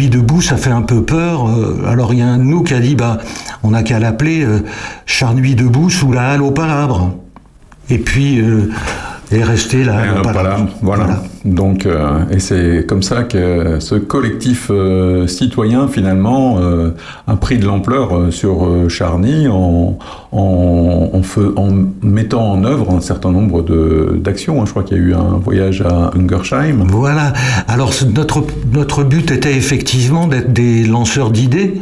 [0.10, 1.48] debout, ça fait un peu peur.
[1.48, 3.20] Euh, Alors il y a un de nous qui a dit, bah,
[3.64, 4.46] on n'a qu'à l'appeler
[5.06, 7.16] Charnuit debout sous la halle au palabre.
[7.90, 8.42] Et puis,
[9.32, 10.06] est resté là.
[10.06, 10.34] Et palabre.
[10.34, 11.24] palabre, voilà.
[11.46, 16.92] Donc, euh, et c'est comme ça que ce collectif euh, citoyen, finalement, euh,
[17.28, 19.98] a pris de l'ampleur sur Charny en,
[20.32, 21.70] en, en, feu- en
[22.02, 23.64] mettant en œuvre un certain nombre
[24.16, 24.62] d'actions.
[24.62, 24.66] hein.
[24.66, 26.86] Je crois qu'il y a eu un voyage à Ungersheim.
[26.88, 27.34] Voilà.
[27.68, 31.76] Alors notre, notre but était effectivement d'être des lanceurs d'idées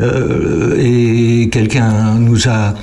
[0.00, 2.74] euh, et quelqu'un nous a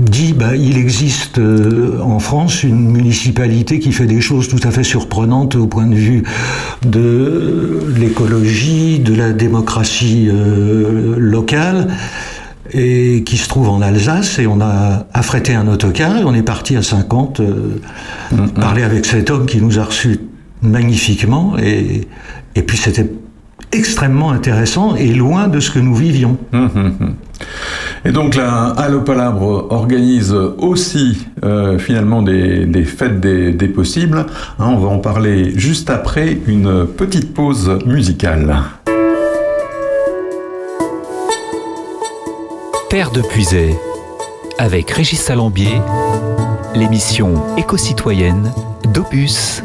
[0.00, 4.70] dit bah, il existe euh, en France une municipalité qui fait des choses tout à
[4.70, 6.22] fait surprenantes au point de vue
[6.84, 11.88] de l'écologie, de la démocratie euh, locale
[12.72, 16.42] et qui se trouve en Alsace et on a affrété un autocar et on est
[16.42, 17.78] parti à 50 euh,
[18.54, 20.20] parler avec cet homme qui nous a reçus
[20.62, 22.06] magnifiquement et,
[22.54, 23.10] et puis c'était
[23.72, 26.36] extrêmement intéressant et loin de ce que nous vivions.
[26.52, 27.14] Hum, hum, hum.
[28.04, 34.26] Et donc la Allo Palabre organise aussi euh, finalement des, des, fêtes des, possibles.
[34.58, 38.56] Hein, on va en parler juste après une petite pause musicale.
[42.88, 43.76] Père de Puisay,
[44.58, 45.80] avec Régis Salambier,
[46.74, 48.50] l'émission éco-citoyenne
[48.92, 49.62] d'Opus.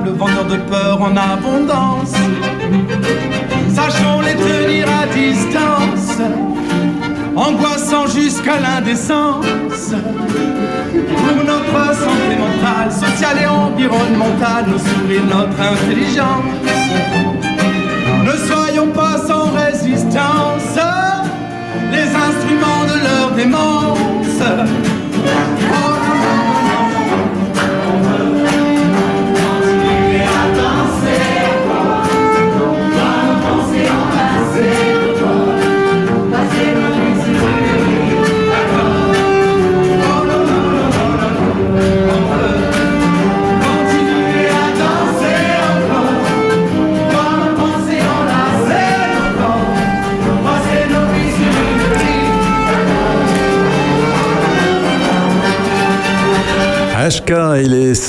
[0.00, 2.14] diable, vendeur de peur en abondance.
[3.72, 6.18] Sachons les tenir à distance,
[7.36, 9.94] angoissant jusqu'à l'indécence.
[11.16, 16.99] Pour notre santé mentale, sociale et environnementale, nous sourit notre intelligence.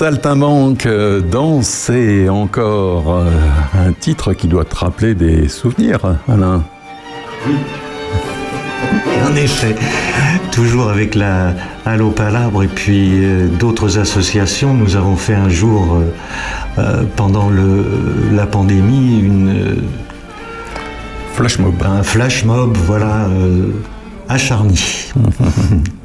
[0.02, 3.30] Saltimbanque euh, danser encore euh,
[3.76, 6.64] un titre qui doit te rappeler des souvenirs, Alain.
[7.46, 7.54] Oui.
[9.30, 9.76] En effet,
[10.52, 11.54] toujours avec la
[11.86, 16.02] Allo Palabre et puis euh, d'autres associations, nous avons fait un jour,
[17.16, 17.52] pendant
[18.32, 19.50] la pandémie, une.
[19.50, 19.76] Euh,
[21.36, 21.76] flash mob.
[21.84, 23.28] Un flash mob, voilà,
[24.28, 24.74] acharné.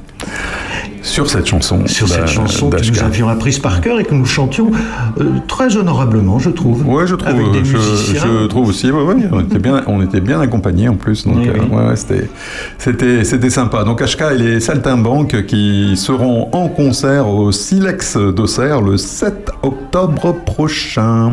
[1.16, 1.86] Sur cette chanson.
[1.86, 4.70] Sur cette chanson que nous avions apprise par cœur et que nous chantions
[5.18, 6.86] euh, très honorablement, je trouve.
[6.86, 8.90] Ouais, je trouve, Avec des je, je trouve aussi.
[8.90, 11.74] ouais, ouais, on était bien, on était bien accompagnés en plus, donc Oui, euh, oui.
[11.74, 12.28] ouais, ouais, c'était,
[12.76, 13.82] c'était, c'était sympa.
[13.84, 20.34] Donc HK et les Saltimbanques qui seront en concert au Silex d'Auxerre le 7 octobre
[20.44, 21.32] prochain.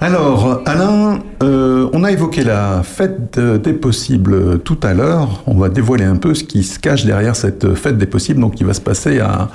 [0.00, 5.42] Alors, Alain, euh, on a évoqué la fête de- des possibles tout à l'heure.
[5.46, 8.54] On va dévoiler un peu ce qui se cache derrière cette fête des possibles, donc
[8.56, 9.48] qui va se passer à,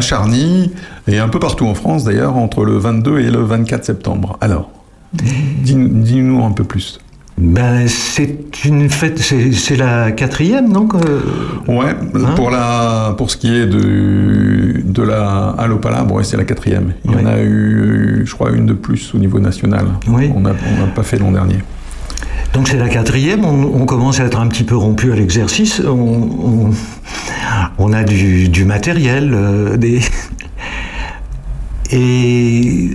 [0.00, 0.72] Charny
[1.06, 4.38] et un peu partout en France d'ailleurs entre le 22 et le 24 septembre.
[4.40, 4.70] Alors,
[5.12, 6.98] dis- dis-nous un peu plus.
[7.38, 10.96] Ben, c'est une fête, c'est la quatrième, non que-
[11.66, 16.36] Ouais, Hein pour, la, pour ce qui est de, de la Allo Palabre, ouais, c'est
[16.36, 16.92] la quatrième.
[17.04, 19.86] Il y en a eu, je crois, une de plus au niveau national.
[20.08, 20.30] Oui.
[20.36, 21.56] On n'a on n'a pas fait l'an dernier.
[22.52, 25.80] Donc c'est la quatrième, on, on commence à être un petit peu rompu à l'exercice,
[25.84, 26.70] on, on-
[27.78, 30.00] on a du, du matériel, euh, des...
[31.90, 32.90] et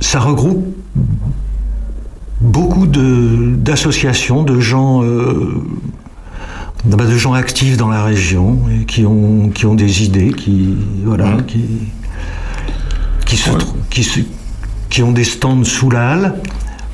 [0.00, 0.66] ça regroupe
[2.42, 5.62] beaucoup de- d'associations, de, gens, euh,
[6.84, 10.74] bah, de gens actifs dans la région et qui ont, qui ont des idées, qui,
[11.04, 11.64] voilà, qui,
[13.26, 13.50] qui, se
[13.90, 14.20] qui, se-
[14.90, 16.34] qui ont des stands sous la halle.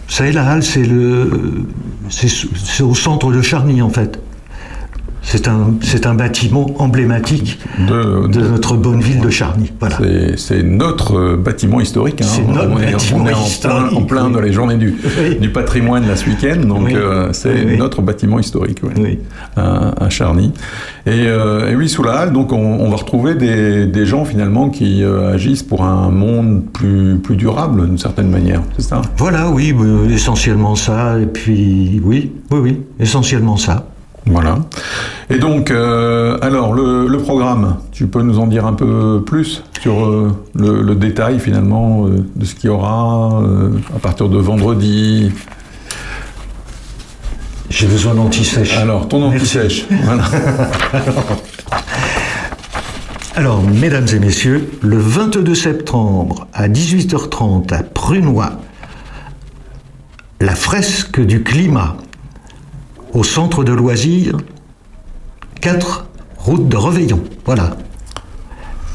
[0.09, 1.67] Vous savez, la halle, c'est le,
[2.11, 4.21] c'est au centre de Charny en fait.
[5.31, 9.71] C'est un, c'est un bâtiment emblématique de, notre bonne ville de Charny.
[9.79, 9.99] Voilà.
[10.37, 12.23] C'est- notre euh, bâtiment historique.
[12.23, 12.27] hein.
[12.27, 14.33] C'est notre on est, bâtiment on est en plein, en plein oui.
[14.33, 14.97] dans les journées du,
[15.39, 16.93] du patrimoine là, ce week-end, donc Oui.
[16.97, 19.19] euh, c'est notre bâtiment historique ouais.
[19.55, 20.51] à, à Charny.
[21.05, 24.25] Et, euh, et oui, sous la halle, donc on, on va retrouver des, des gens
[24.25, 29.03] finalement qui euh, agissent pour un monde plus, plus durable d'une certaine manière, c'est ça?
[29.19, 29.75] Voilà, oui,
[30.11, 31.19] essentiellement ça.
[31.21, 33.89] Et puis, oui, oui, oui, essentiellement ça.
[34.27, 34.59] Voilà.
[35.31, 39.63] Et donc, euh, alors, le, le programme, tu peux nous en dire un peu plus
[39.81, 43.43] sur euh, le, le détail finalement euh, de ce qu'il y aura
[43.95, 45.33] à partir de vendredi?
[47.71, 48.77] J'ai besoin d'anti-sèche.
[48.79, 49.87] Alors, ton anti-sèche.
[50.03, 50.25] voilà.
[53.37, 58.53] Alors, mesdames et messieurs, le 22 septembre à 18h30 à Prunois,
[60.41, 61.97] la fresque du climat
[63.13, 64.37] au centre de loisirs,
[65.61, 66.07] 4
[66.37, 67.23] route de Reveillon.
[67.45, 67.77] Voilà.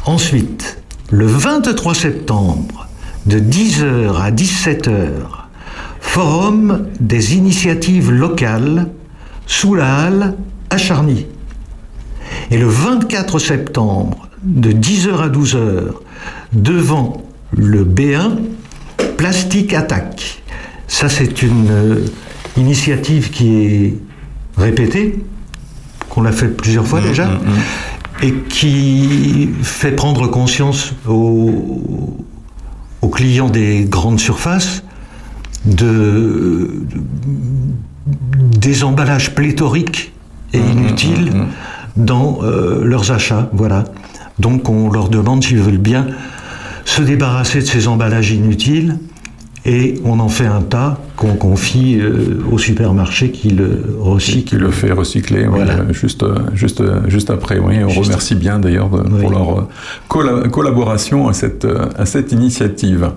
[0.06, 0.82] Ensuite,
[1.12, 2.88] le 23 septembre,
[3.26, 5.00] de 10h à 17h,
[6.00, 8.90] forum des initiatives locales
[9.46, 10.36] sous la halle
[10.70, 11.26] à Charny.
[12.52, 15.94] Et le 24 septembre, de 10h à 12h,
[16.52, 18.38] devant le B1,
[19.18, 20.44] Plastique Attaque.
[20.88, 22.06] Ça, c'est une euh,
[22.58, 23.98] initiative qui est
[24.58, 25.20] répétée,
[26.10, 27.30] qu'on a fait plusieurs fois déjà,
[28.22, 32.26] et qui fait prendre conscience aux,
[33.02, 34.84] aux clients des grandes surfaces
[35.66, 36.84] de,
[38.58, 40.14] des emballages pléthoriques
[40.54, 41.34] et inutiles
[41.96, 43.50] dans euh, leurs achats.
[43.54, 43.86] Voilà.
[44.40, 46.08] Donc on leur demande s'ils veulent bien
[46.86, 48.98] se débarrasser de ces emballages inutiles
[49.66, 54.44] et on en fait un tas qu'on confie euh, au supermarché qui le recycle.
[54.50, 55.74] Qui le fait recycler, Voilà.
[55.76, 57.60] euh, juste, euh, juste, juste après.
[57.60, 59.68] Oui, on Juste- remercie bien d'ailleurs pour leur
[60.10, 61.66] colla- collaboration à cette,
[61.98, 63.12] à cette initiative.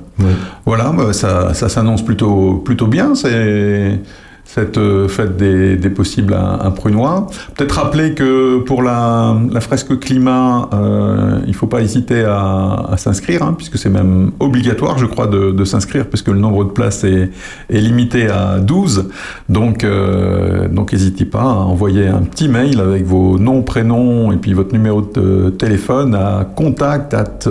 [0.64, 3.14] Voilà, bah, ça, ça s'annonce plutôt, plutôt bien.
[3.14, 4.00] C'est
[4.46, 6.70] cette euh, fête des, possibles à, à.
[6.70, 13.42] Peut-être rappeler que pour la, fresque climat, euh, il ne faut pas hésiter à, s'inscrire,
[13.42, 17.30] hein, puisque c'est même obligatoire, je crois, de, s'inscrire, puisque le nombre de places est,
[17.68, 19.10] limité à 12.
[19.48, 24.36] Donc, euh, donc n'hésitez pas à envoyer un petit mail avec vos noms, prénoms et
[24.36, 27.48] puis votre numéro de téléphone à contact at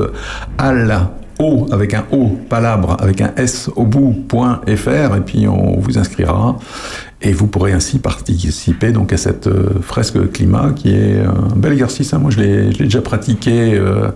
[0.58, 1.10] al
[1.40, 5.80] O avec un O, palabre avec un S au bout, point .fr, et puis on
[5.80, 6.58] vous inscrira.
[7.22, 11.72] Et vous pourrez ainsi participer donc à cette euh, fresque climat qui est un bel
[11.74, 12.14] exercice.
[12.14, 12.20] hein.
[12.20, 14.10] Moi, je l'ai déjà pratiqué euh,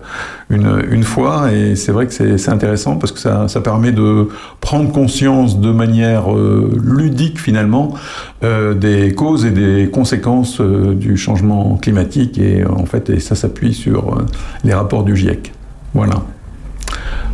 [0.52, 4.28] une, une fois et c'est vrai que c'est intéressant parce que ça, ça permet de
[4.62, 7.96] prendre conscience de manière euh, ludique finalement
[8.44, 13.20] euh, des causes et des conséquences euh, du changement climatique et euh, en fait et
[13.20, 14.26] ça s'appuie sur euh,
[14.64, 15.52] les rapports du GIEC.
[15.96, 16.22] Voilà.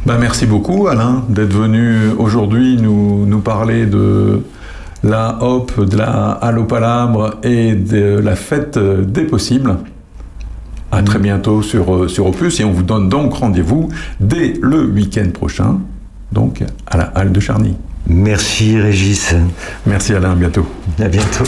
[0.06, 4.42] Bah, merci beaucoup Alain d'être venu aujourd'hui nous, parler de
[5.04, 9.78] la HOP, de la Allopalabre et de la fête des possibles.
[10.92, 11.06] À mm.
[11.06, 13.90] très bientôt sur, euh, sur Opus et on vous donne donc rendez-vous
[14.20, 15.80] dès le week-end prochain,
[16.32, 17.76] donc à la Halle de Charny.
[18.08, 19.36] Merci Régis.
[19.86, 20.66] Merci Alain, à bientôt.
[21.00, 21.46] À bientôt.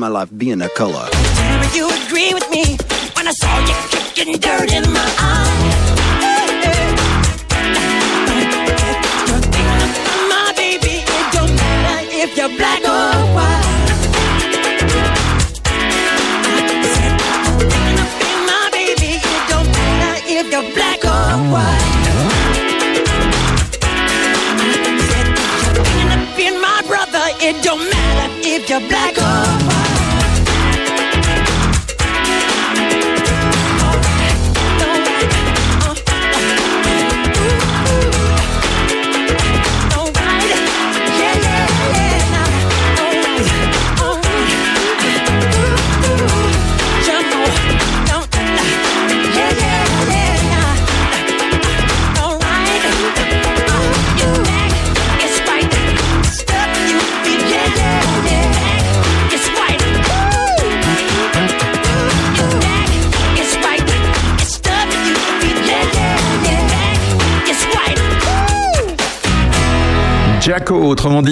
[0.00, 1.09] my life being a color.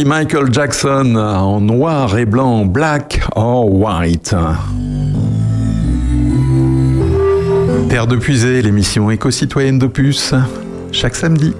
[0.04, 4.34] Michael Jackson en noir et blanc, black or white.
[7.88, 10.34] Terre de Puisée, l'émission éco-citoyenne d'Opus,
[10.92, 11.54] chaque samedi.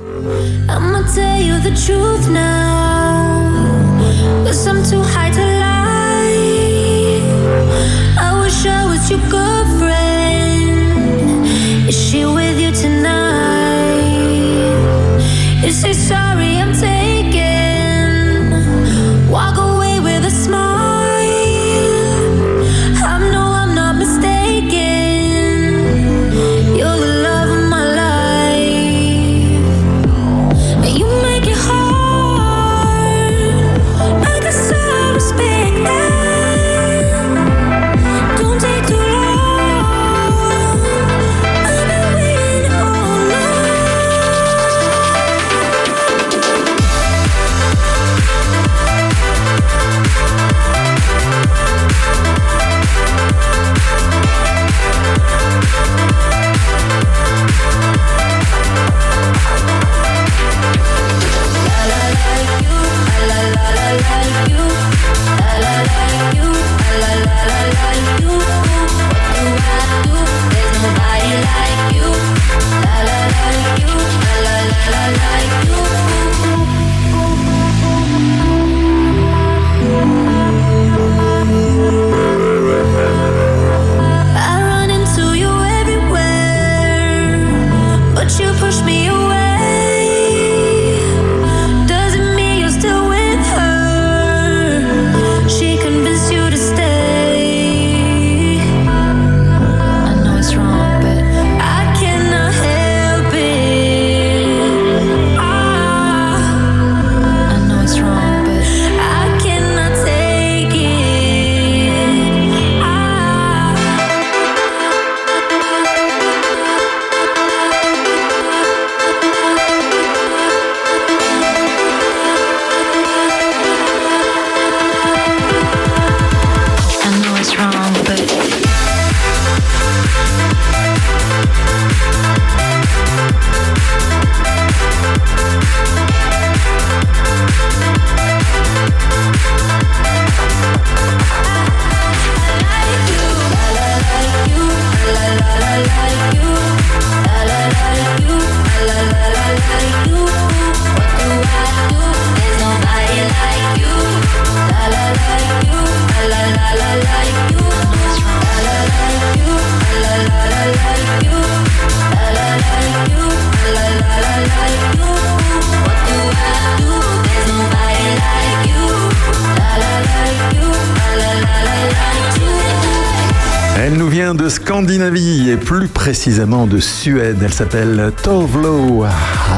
[174.34, 177.38] De Scandinavie et plus précisément de Suède.
[177.42, 179.04] Elle s'appelle Tovlo.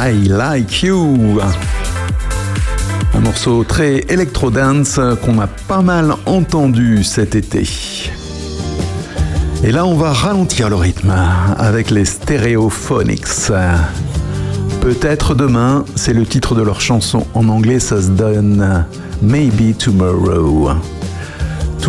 [0.02, 1.40] I Like You.
[3.14, 7.68] Un morceau très électro-dance qu'on a pas mal entendu cet été.
[9.64, 11.14] Et là, on va ralentir le rythme
[11.58, 13.52] avec les Stereophonics.
[14.80, 17.26] Peut-être demain, c'est le titre de leur chanson.
[17.34, 18.84] En anglais, ça se donne
[19.22, 20.70] Maybe Tomorrow.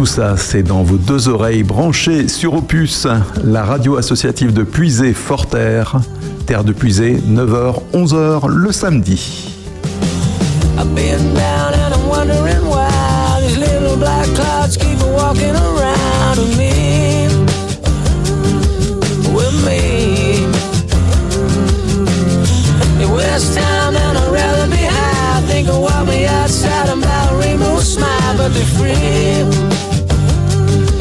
[0.01, 3.05] Tout ça, c'est dans vos deux oreilles branchées sur Opus,
[3.43, 6.01] la radio associative de Puisé-Forterre,
[6.47, 9.51] terre de Puisé, 9h, 11h le samedi.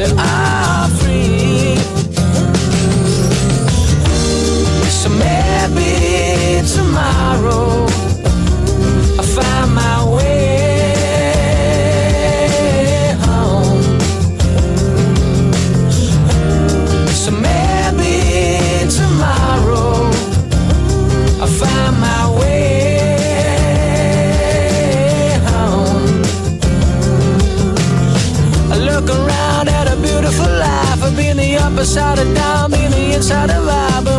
[0.01, 1.75] They are free.
[4.89, 7.85] So maybe tomorrow.
[9.19, 10.00] I find my
[31.71, 34.10] I've been the upper side of down, been the inside of I,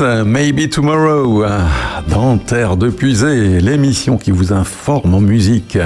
[0.00, 1.44] Maybe Tomorrow,
[2.08, 5.78] dans Terre de Puisée, l'émission qui vous informe en musique.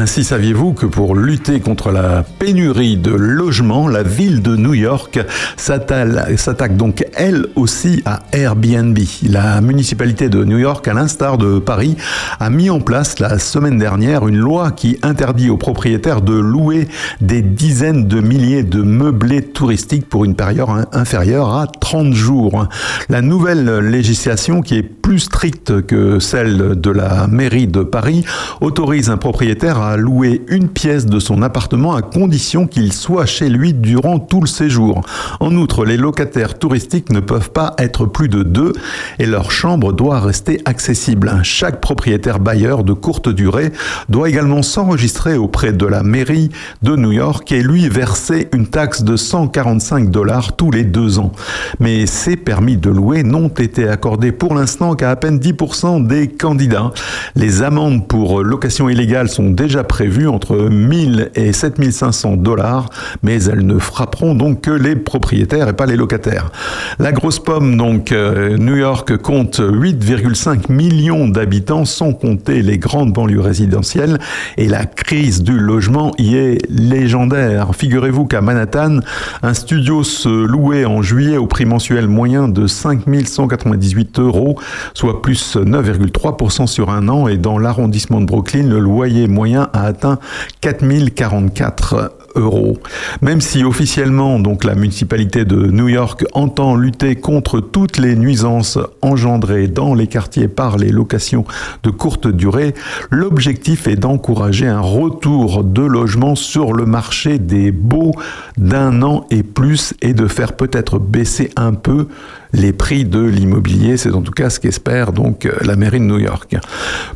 [0.00, 5.20] Ainsi, saviez-vous que pour lutter contre la pénurie de logements, la ville de New York
[5.58, 8.98] s'attaque donc elle aussi à Airbnb.
[9.28, 11.98] La municipalité de New York, à l'instar de Paris,
[12.38, 16.88] a mis en place la semaine dernière une loi qui interdit aux propriétaires de louer
[17.20, 22.66] des dizaines de milliers de meublés touristiques pour une période inférieure à 30 jours.
[23.10, 28.24] La nouvelle législation qui est plus strictes que celles de la mairie de Paris
[28.60, 33.48] autorisent un propriétaire à louer une pièce de son appartement à condition qu'il soit chez
[33.48, 35.00] lui durant tout le séjour.
[35.40, 38.72] En outre, les locataires touristiques ne peuvent pas être plus de deux
[39.18, 41.40] et leur chambre doit rester accessible.
[41.42, 43.72] Chaque propriétaire bailleur de courte durée
[44.08, 46.50] doit également s'enregistrer auprès de la mairie
[46.82, 51.32] de New York et lui verser une taxe de 145 dollars tous les deux ans.
[51.80, 56.28] Mais ces permis de louer n'ont été accordés pour l'instant qu'à à peine 10% des
[56.28, 56.90] candidats.
[57.34, 62.90] Les amendes pour location illégale sont déjà prévues entre 1000 et 7500 dollars,
[63.22, 66.52] mais elles ne frapperont donc que les propriétaires et pas les locataires.
[66.98, 73.14] La grosse pomme, donc, euh, New York compte 8,5 millions d'habitants, sans compter les grandes
[73.14, 74.18] banlieues résidentielles,
[74.58, 77.74] et la crise du logement y est légendaire.
[77.74, 78.98] Figurez-vous qu'à Manhattan,
[79.42, 84.58] un studio se louait en juillet au prix mensuel moyen de 5198 euros,
[84.94, 89.84] soit plus 9,3% sur un an, et dans l'arrondissement de Brooklyn, le loyer moyen a
[89.84, 90.18] atteint
[90.60, 92.78] 4044 euros.
[93.22, 99.68] Même si officiellement, la municipalité de New York entend lutter contre toutes les nuisances engendrées
[99.68, 101.44] dans les quartiers par les locations
[101.82, 102.74] de courte durée,
[103.10, 108.12] l'objectif est d'encourager un retour de logements sur le marché des baux
[108.58, 112.08] d'un an et plus et de faire peut-être baisser un peu
[112.52, 113.96] les prix de l'immobilier.
[113.96, 116.56] C'est en tout cas ce qu'espère donc la mairie de New York.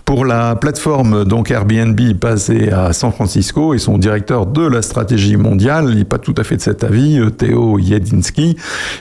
[0.04, 5.36] Pour la plateforme donc Airbnb basée à San Francisco et son directeur de la stratégie
[5.36, 8.56] mondiale, il n'est pas tout à fait de cet avis, Théo Yedinsky,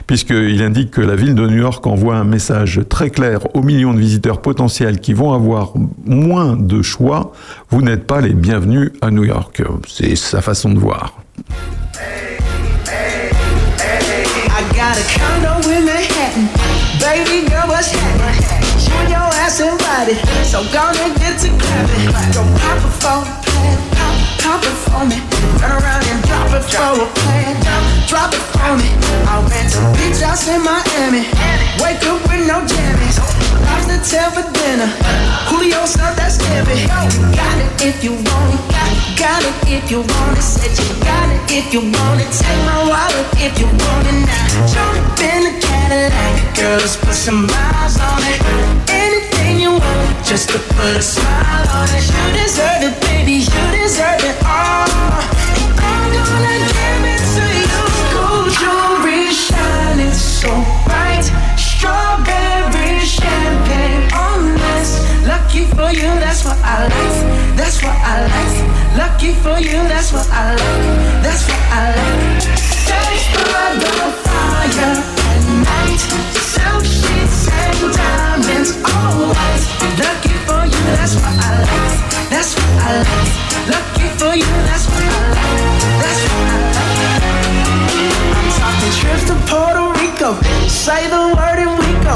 [0.07, 3.93] puisqu'il indique que la ville de New York envoie un message très clair aux millions
[3.93, 5.73] de visiteurs potentiels qui vont avoir
[6.05, 7.31] moins de choix.
[7.69, 9.61] Vous n'êtes pas les bienvenus à New York.
[9.87, 11.13] C'est sa façon de voir.
[17.13, 18.41] Baby girl, what's happening?
[18.81, 20.17] You and your ass invited.
[20.49, 22.09] So gonna get to clapping.
[22.33, 23.77] Go pop it for a plan.
[23.93, 25.21] Pop, pop it for me.
[25.61, 27.53] Turn around and drop it for a plan.
[27.61, 28.89] Drop, drop it for me.
[29.29, 31.29] I went to beach house in Miami.
[31.85, 33.42] Wake up with no jammies.
[33.65, 34.89] Lobster tail for dinner.
[35.49, 36.87] Julio served that scampi.
[37.35, 38.61] Got it if you want it.
[39.17, 40.43] Got it if you want it.
[40.43, 42.29] Said you got it if you want it.
[42.31, 44.67] Take my wallet if you want it now.
[44.67, 46.55] Jump in the Cadillac.
[46.55, 48.39] Girl, let's put some miles on it.
[48.89, 52.03] Anything you want, just to put a smile on it.
[52.03, 53.45] You deserve it, baby.
[53.47, 54.87] You deserve it all.
[55.79, 57.81] And I'm gonna give it to you.
[58.13, 60.51] Gold jewelry shining so
[60.85, 61.25] bright.
[61.57, 62.62] Strawberry
[65.53, 67.55] Lucky for you, that's what I like.
[67.55, 68.57] That's what I like.
[68.97, 71.23] Lucky for you, that's what I like.
[71.23, 72.43] That's what I like.
[74.25, 76.01] Fire at night.
[76.35, 79.31] Silk sheets and diamonds, all.
[80.01, 81.95] Lucky for you, that's what I like.
[82.29, 83.31] That's what I like.
[83.69, 85.71] Lucky for you, that's what I like.
[86.01, 87.23] That's what I like.
[88.35, 89.82] I'm talking trips to Puerto
[90.23, 90.39] Rico.
[90.67, 92.15] Say the word and we go.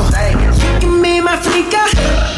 [0.63, 1.83] You can be my flica.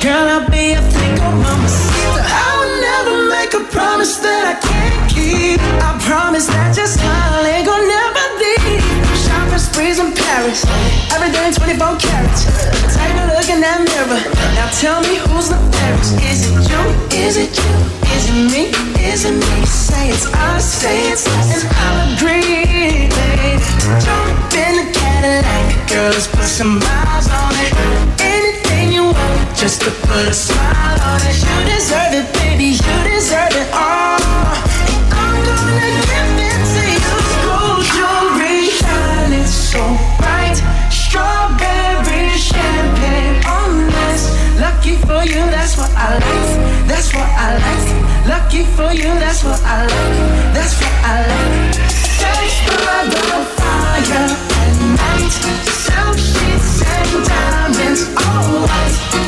[0.02, 2.26] Girl, I'll be a flico, mamacita.
[2.26, 5.62] I would never make a promise that I can't keep.
[5.86, 8.82] I promise that your smile ain't gonna never leave.
[9.14, 10.66] Shopping sprees in Paris.
[11.14, 12.50] Every day 24 carats.
[12.98, 14.22] Take a look in that mirror.
[14.58, 16.18] Now tell me who's the fairest.
[16.26, 16.82] Is it you?
[17.14, 18.00] Is it you?
[18.18, 18.64] Is it me?
[19.06, 19.66] Is it me?
[19.66, 23.62] Say it's us, say it's us, and I'll agree, babe.
[24.02, 27.76] Jump in the Cadillac, girl, let's put some miles on it.
[28.24, 31.36] Anything you want, just to put a smile on it.
[31.44, 34.16] You deserve it, baby, you deserve it all.
[34.16, 37.16] And I'm gonna give it to you.
[37.44, 39.84] Gold jewelry shining so
[40.24, 40.56] bright,
[40.88, 44.32] strawberry champagne on this.
[44.56, 46.88] Lucky for you, that's what I like.
[46.88, 47.88] That's what I like.
[48.26, 50.56] Lucky for you, that's what I like.
[50.56, 51.76] That's what I like.
[52.24, 52.56] Days
[52.88, 53.20] by the
[53.60, 54.59] fire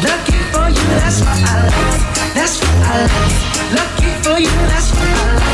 [0.03, 2.33] Lucky for you, that's what I like.
[2.33, 3.35] That's what I like.
[3.77, 5.50] Lucky for you, that's what I like.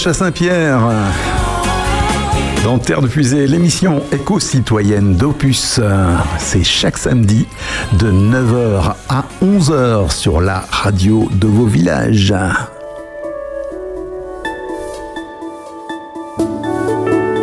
[0.00, 0.80] Sacha Saint-Pierre.
[2.64, 5.78] Dans Terre de Fusée, l'émission éco-citoyenne d'Opus,
[6.38, 7.46] c'est chaque samedi
[7.98, 12.34] de 9h à 11h sur la radio de vos villages.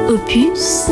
[0.09, 0.86] Opus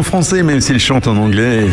[0.00, 1.66] français même s'ils chantent en anglais.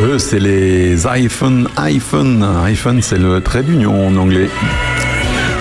[0.00, 2.42] Eux, c'est les iPhone iPhone.
[2.64, 4.48] iPhone, c'est le trait d'union en anglais.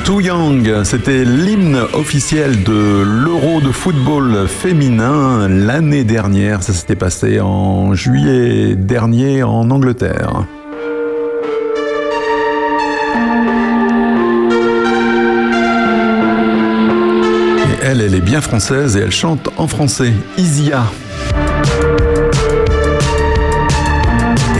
[0.05, 6.63] Too Young, c'était l'hymne officiel de l'Euro de football féminin l'année dernière.
[6.63, 10.45] Ça s'était passé en juillet dernier en Angleterre.
[17.65, 20.13] Et elle, elle est bien française et elle chante en français.
[20.37, 20.85] Isia.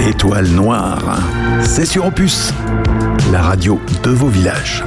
[0.08, 1.20] Étoile noire.
[1.64, 2.54] C'est sur Opus,
[3.30, 4.82] la radio de vos villages.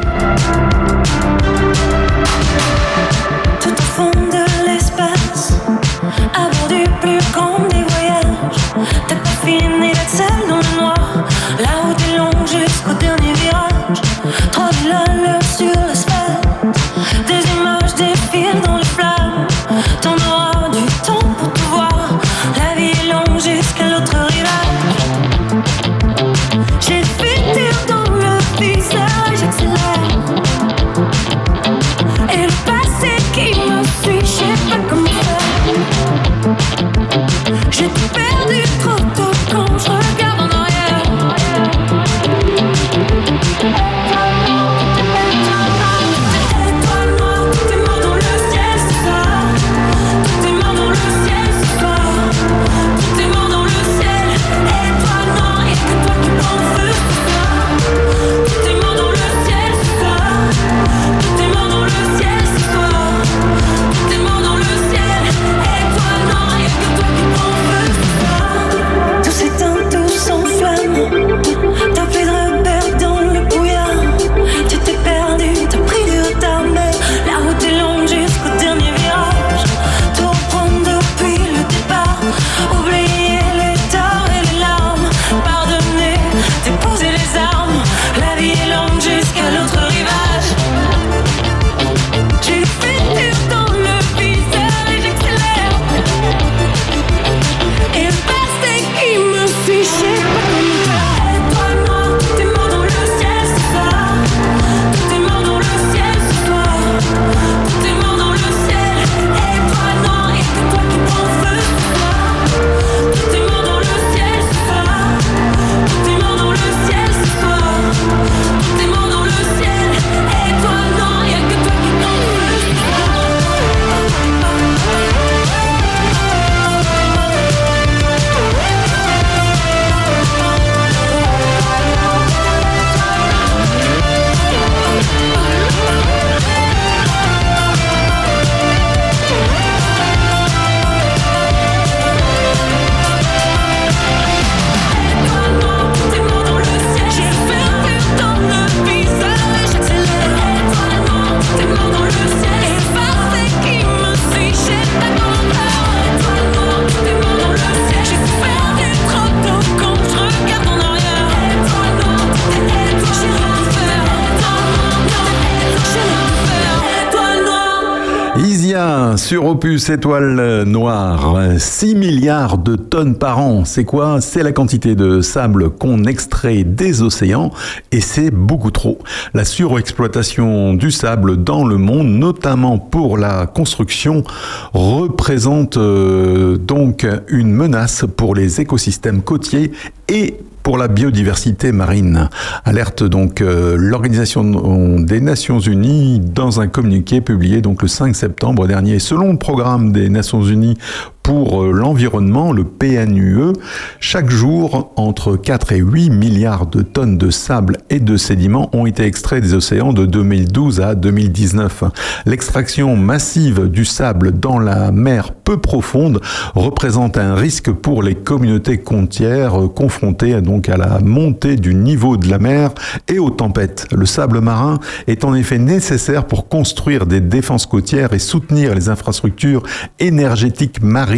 [169.31, 171.37] Sur Opus Étoile Noire.
[171.57, 173.65] 6 milliards de tonnes par an.
[173.65, 174.21] C'est quoi?
[174.21, 177.53] C'est la quantité de sable qu'on extrait des océans
[177.93, 178.99] et c'est beaucoup trop.
[179.33, 184.25] La surexploitation du sable dans le monde, notamment pour la construction,
[184.73, 189.71] représente euh, donc une menace pour les écosystèmes côtiers
[190.09, 192.29] et pour la biodiversité marine.
[192.65, 198.67] Alerte donc euh, l'Organisation des Nations Unies dans un communiqué publié donc le 5 septembre
[198.67, 198.99] dernier.
[198.99, 200.77] Selon le programme des Nations Unies
[201.23, 203.53] pour euh, l'environnement, le PNUE,
[204.01, 208.87] chaque jour, entre 4 et 8 milliards de tonnes de sable et de sédiments ont
[208.87, 211.85] été extraits des océans de 2012 à 2019.
[212.27, 216.21] L'extraction massive du sable dans la mer peu profonde
[216.55, 222.17] représente un risque pour les communautés côtières euh, confrontées donc à la montée du niveau
[222.17, 222.71] de la mer
[223.09, 223.87] et aux tempêtes.
[223.93, 228.89] Le sable marin est en effet nécessaire pour construire des défenses côtières et soutenir les
[228.89, 229.63] infrastructures
[229.99, 231.10] énergétiques marines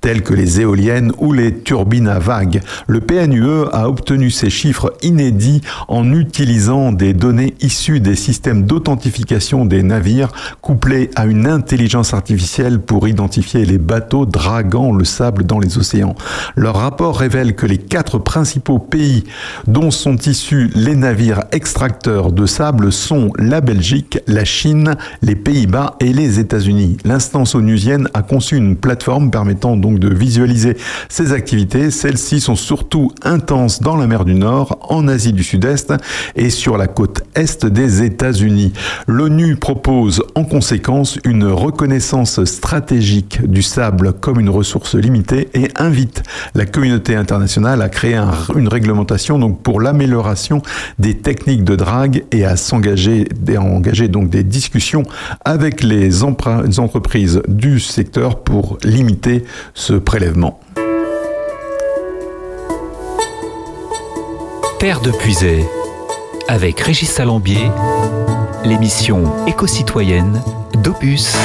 [0.00, 2.60] telles que les éoliennes ou les turbines à vagues.
[2.86, 9.64] Le PNUE a obtenu ces chiffres inédits en utilisant des données issues des systèmes d'authentification
[9.64, 15.58] des navires couplés à une intelligence artificielle pour identifier les bateaux draguant le sable dans
[15.58, 16.14] les océans.
[16.56, 19.24] Leur rapport révèle que les quatre principaux pays
[19.66, 25.96] dont sont issus les navires extracteurs de sable sont la Belgique, la Chine, les Pays-Bas
[26.00, 26.96] et les États-Unis.
[27.04, 30.76] L'instance onusienne a conçu une plateforme permettant donc de visualiser
[31.08, 31.90] ces activités.
[31.90, 35.92] Celles-ci sont surtout intenses dans la mer du Nord, en Asie du Sud-Est
[36.36, 38.72] et sur la côte Est des États-Unis.
[39.06, 46.22] L'ONU propose en conséquence une reconnaissance stratégique du sable comme une ressource limitée et invite
[46.54, 48.20] la communauté internationale à créer
[48.54, 50.62] une réglementation donc pour l'amélioration
[50.98, 53.26] des techniques de drague et à s'engager
[53.56, 55.04] engager donc des discussions
[55.44, 59.17] avec les entreprises du secteur pour limiter
[59.74, 60.60] ce prélèvement.
[64.78, 65.64] Terre de Puisay,
[66.46, 67.70] avec Régis Salambier,
[68.64, 70.40] l'émission éco-citoyenne
[70.82, 71.36] d'Opus.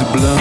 [0.00, 0.37] a blow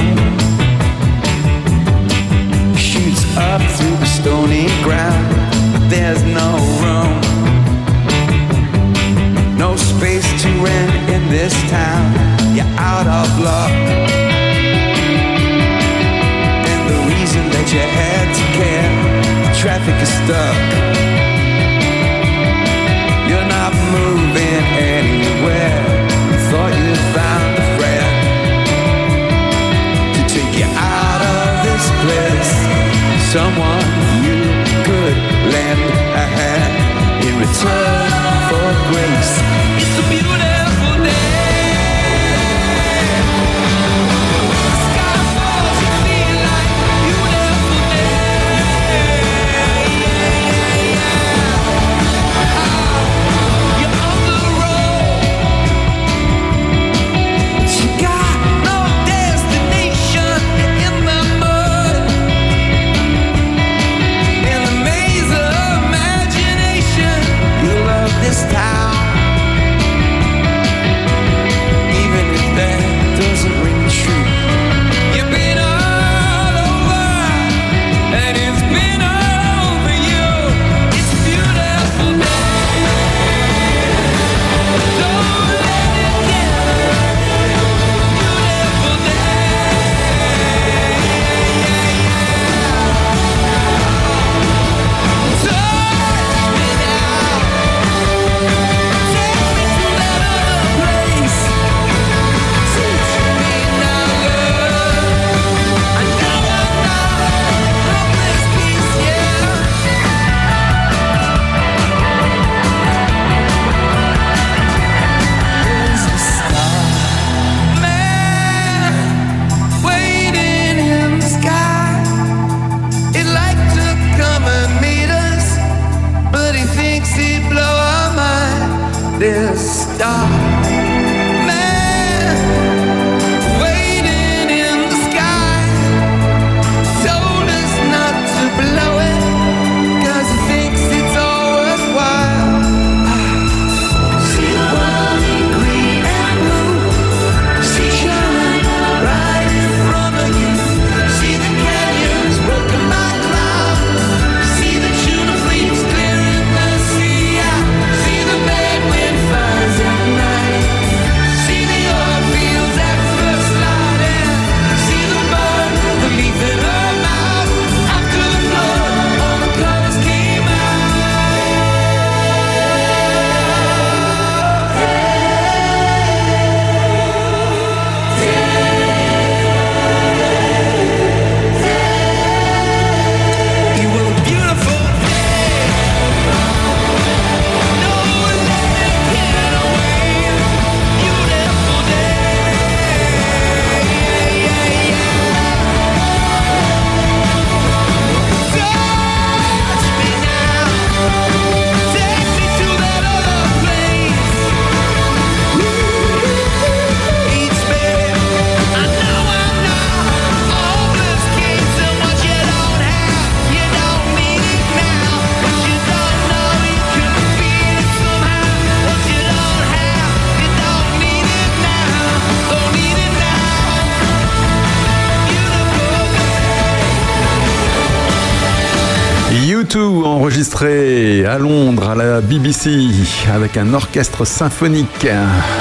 [232.21, 232.89] BBC
[233.33, 235.07] avec un orchestre symphonique.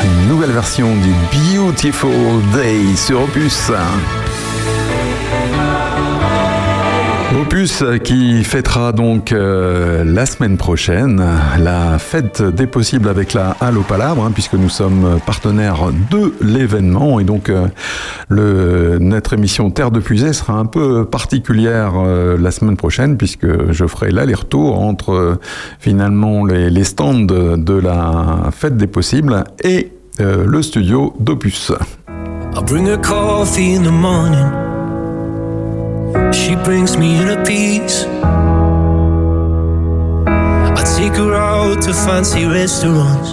[0.05, 2.11] Une nouvelle version du Beautiful
[2.55, 3.71] Day sur Opus.
[7.47, 11.23] Opus qui fêtera donc euh, la semaine prochaine
[11.61, 16.35] la fête des possibles avec la Halle au Palabre, hein, puisque nous sommes partenaires de
[16.41, 22.51] l'événement et donc euh, notre émission Terre de Puisée sera un peu particulière euh, la
[22.51, 25.39] semaine prochaine puisque je ferai l'aller-retour entre
[25.79, 31.71] finalement les, stands de, la fête des possibles et le studio d'Opus.
[32.57, 34.66] I'll bring her coffee in the morning.
[36.67, 38.05] Brings me in a piece.
[40.27, 43.31] I take her out to fancy restaurants.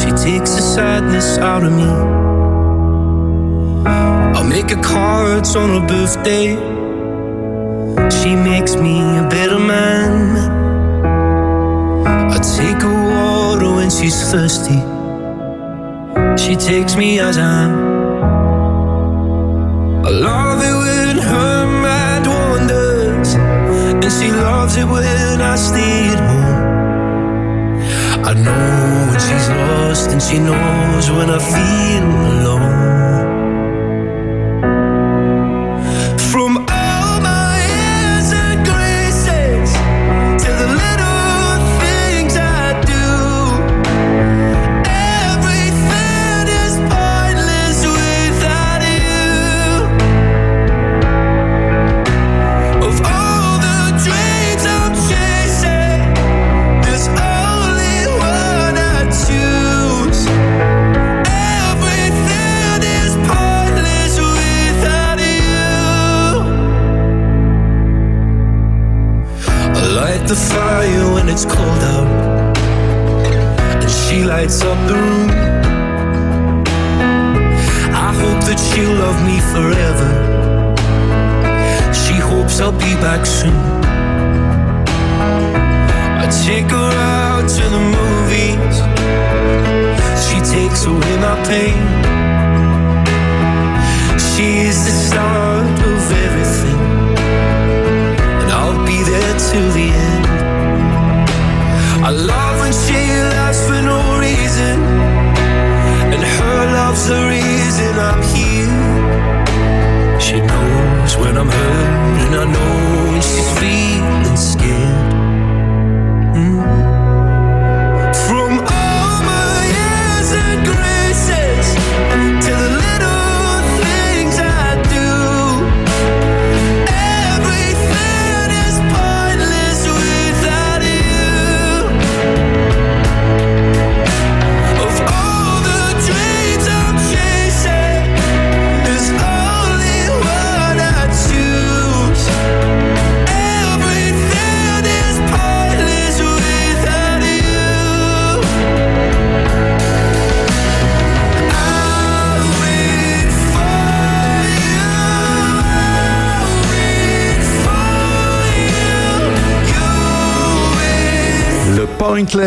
[0.00, 1.90] She takes the sadness out of me.
[4.36, 6.54] I'll make her cards on her birthday.
[8.18, 10.36] She makes me a better man.
[12.06, 14.80] I take her water when she's thirsty.
[16.40, 17.72] She takes me as I am.
[20.06, 20.95] I love it
[24.06, 26.66] and she loves it when I stay at home.
[28.24, 32.85] I know when she's lost, and she knows when I feel alone.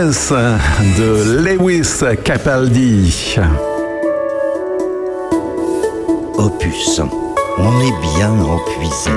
[0.09, 3.35] De Lewis Capaldi.
[6.35, 6.99] Opus,
[7.59, 9.11] on est bien empuisé.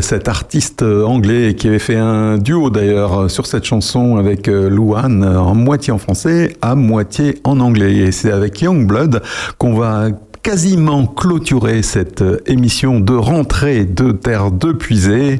[0.00, 4.68] Cet artiste euh, anglais qui avait fait un duo d'ailleurs sur cette chanson avec euh,
[4.68, 7.96] Luan, en moitié en français, à moitié en anglais.
[7.96, 9.22] Et c'est avec Youngblood
[9.58, 10.08] qu'on va
[10.50, 15.38] quasiment clôturer cette euh, émission de rentrée de Terre de Puisée.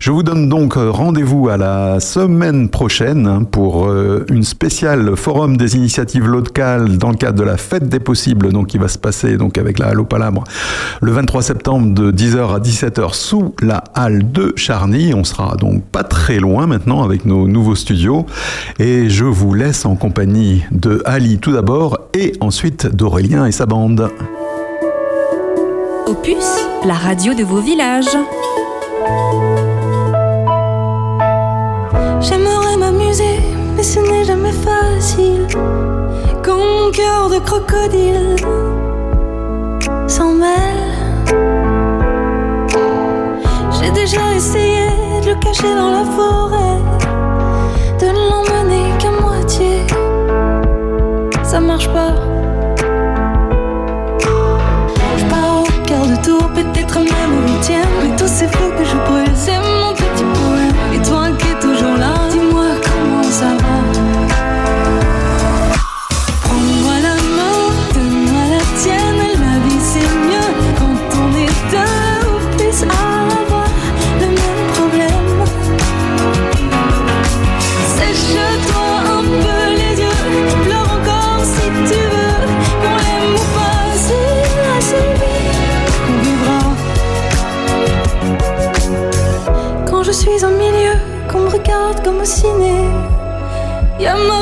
[0.00, 5.16] Je vous donne donc euh, rendez-vous à la semaine prochaine hein, pour euh, une spéciale
[5.16, 8.88] forum des initiatives locales dans le cadre de la fête des possibles, donc qui va
[8.88, 10.44] se passer donc avec la Halle au Palabre
[11.00, 15.14] le 23 septembre de 10h à 17h sous la Halle de Charny.
[15.14, 18.26] On sera donc pas très loin maintenant avec nos nouveaux studios
[18.78, 23.64] et je vous laisse en compagnie de Ali tout d'abord et ensuite d'Aurélien et sa
[23.64, 24.10] bande.
[26.84, 28.16] La radio de vos villages.
[32.20, 33.38] J'aimerais m'amuser,
[33.76, 35.46] mais ce n'est jamais facile.
[36.42, 38.34] Quand mon cœur de crocodile
[40.08, 40.82] s'en mêle.
[43.80, 44.88] J'ai déjà essayé
[45.22, 46.78] de le cacher dans la forêt,
[48.00, 49.86] de l'emmener qu'à moitié.
[51.44, 52.29] Ça marche pas.
[56.64, 57.88] peut-être même au huitième.
[58.02, 59.79] Mais tout c'est faux que je brûle,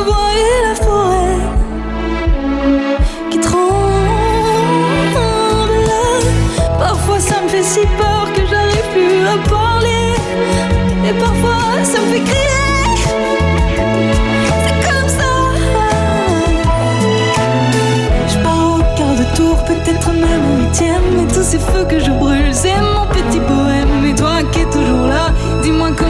[0.08, 1.38] voyais la forêt
[3.30, 3.98] qui tremble.
[6.78, 10.14] Parfois ça me fait si peur que j'arrive plus à parler.
[11.08, 12.94] Et parfois ça me fait crier.
[14.64, 15.32] C'est comme ça
[18.32, 21.06] Je pars au quart de tour peut-être même au huitième.
[21.22, 24.70] Et tous ces feux que je brûle, c'est mon petit bohème, Et toi qui es
[24.70, 25.32] toujours là,
[25.62, 26.07] dis-moi quand.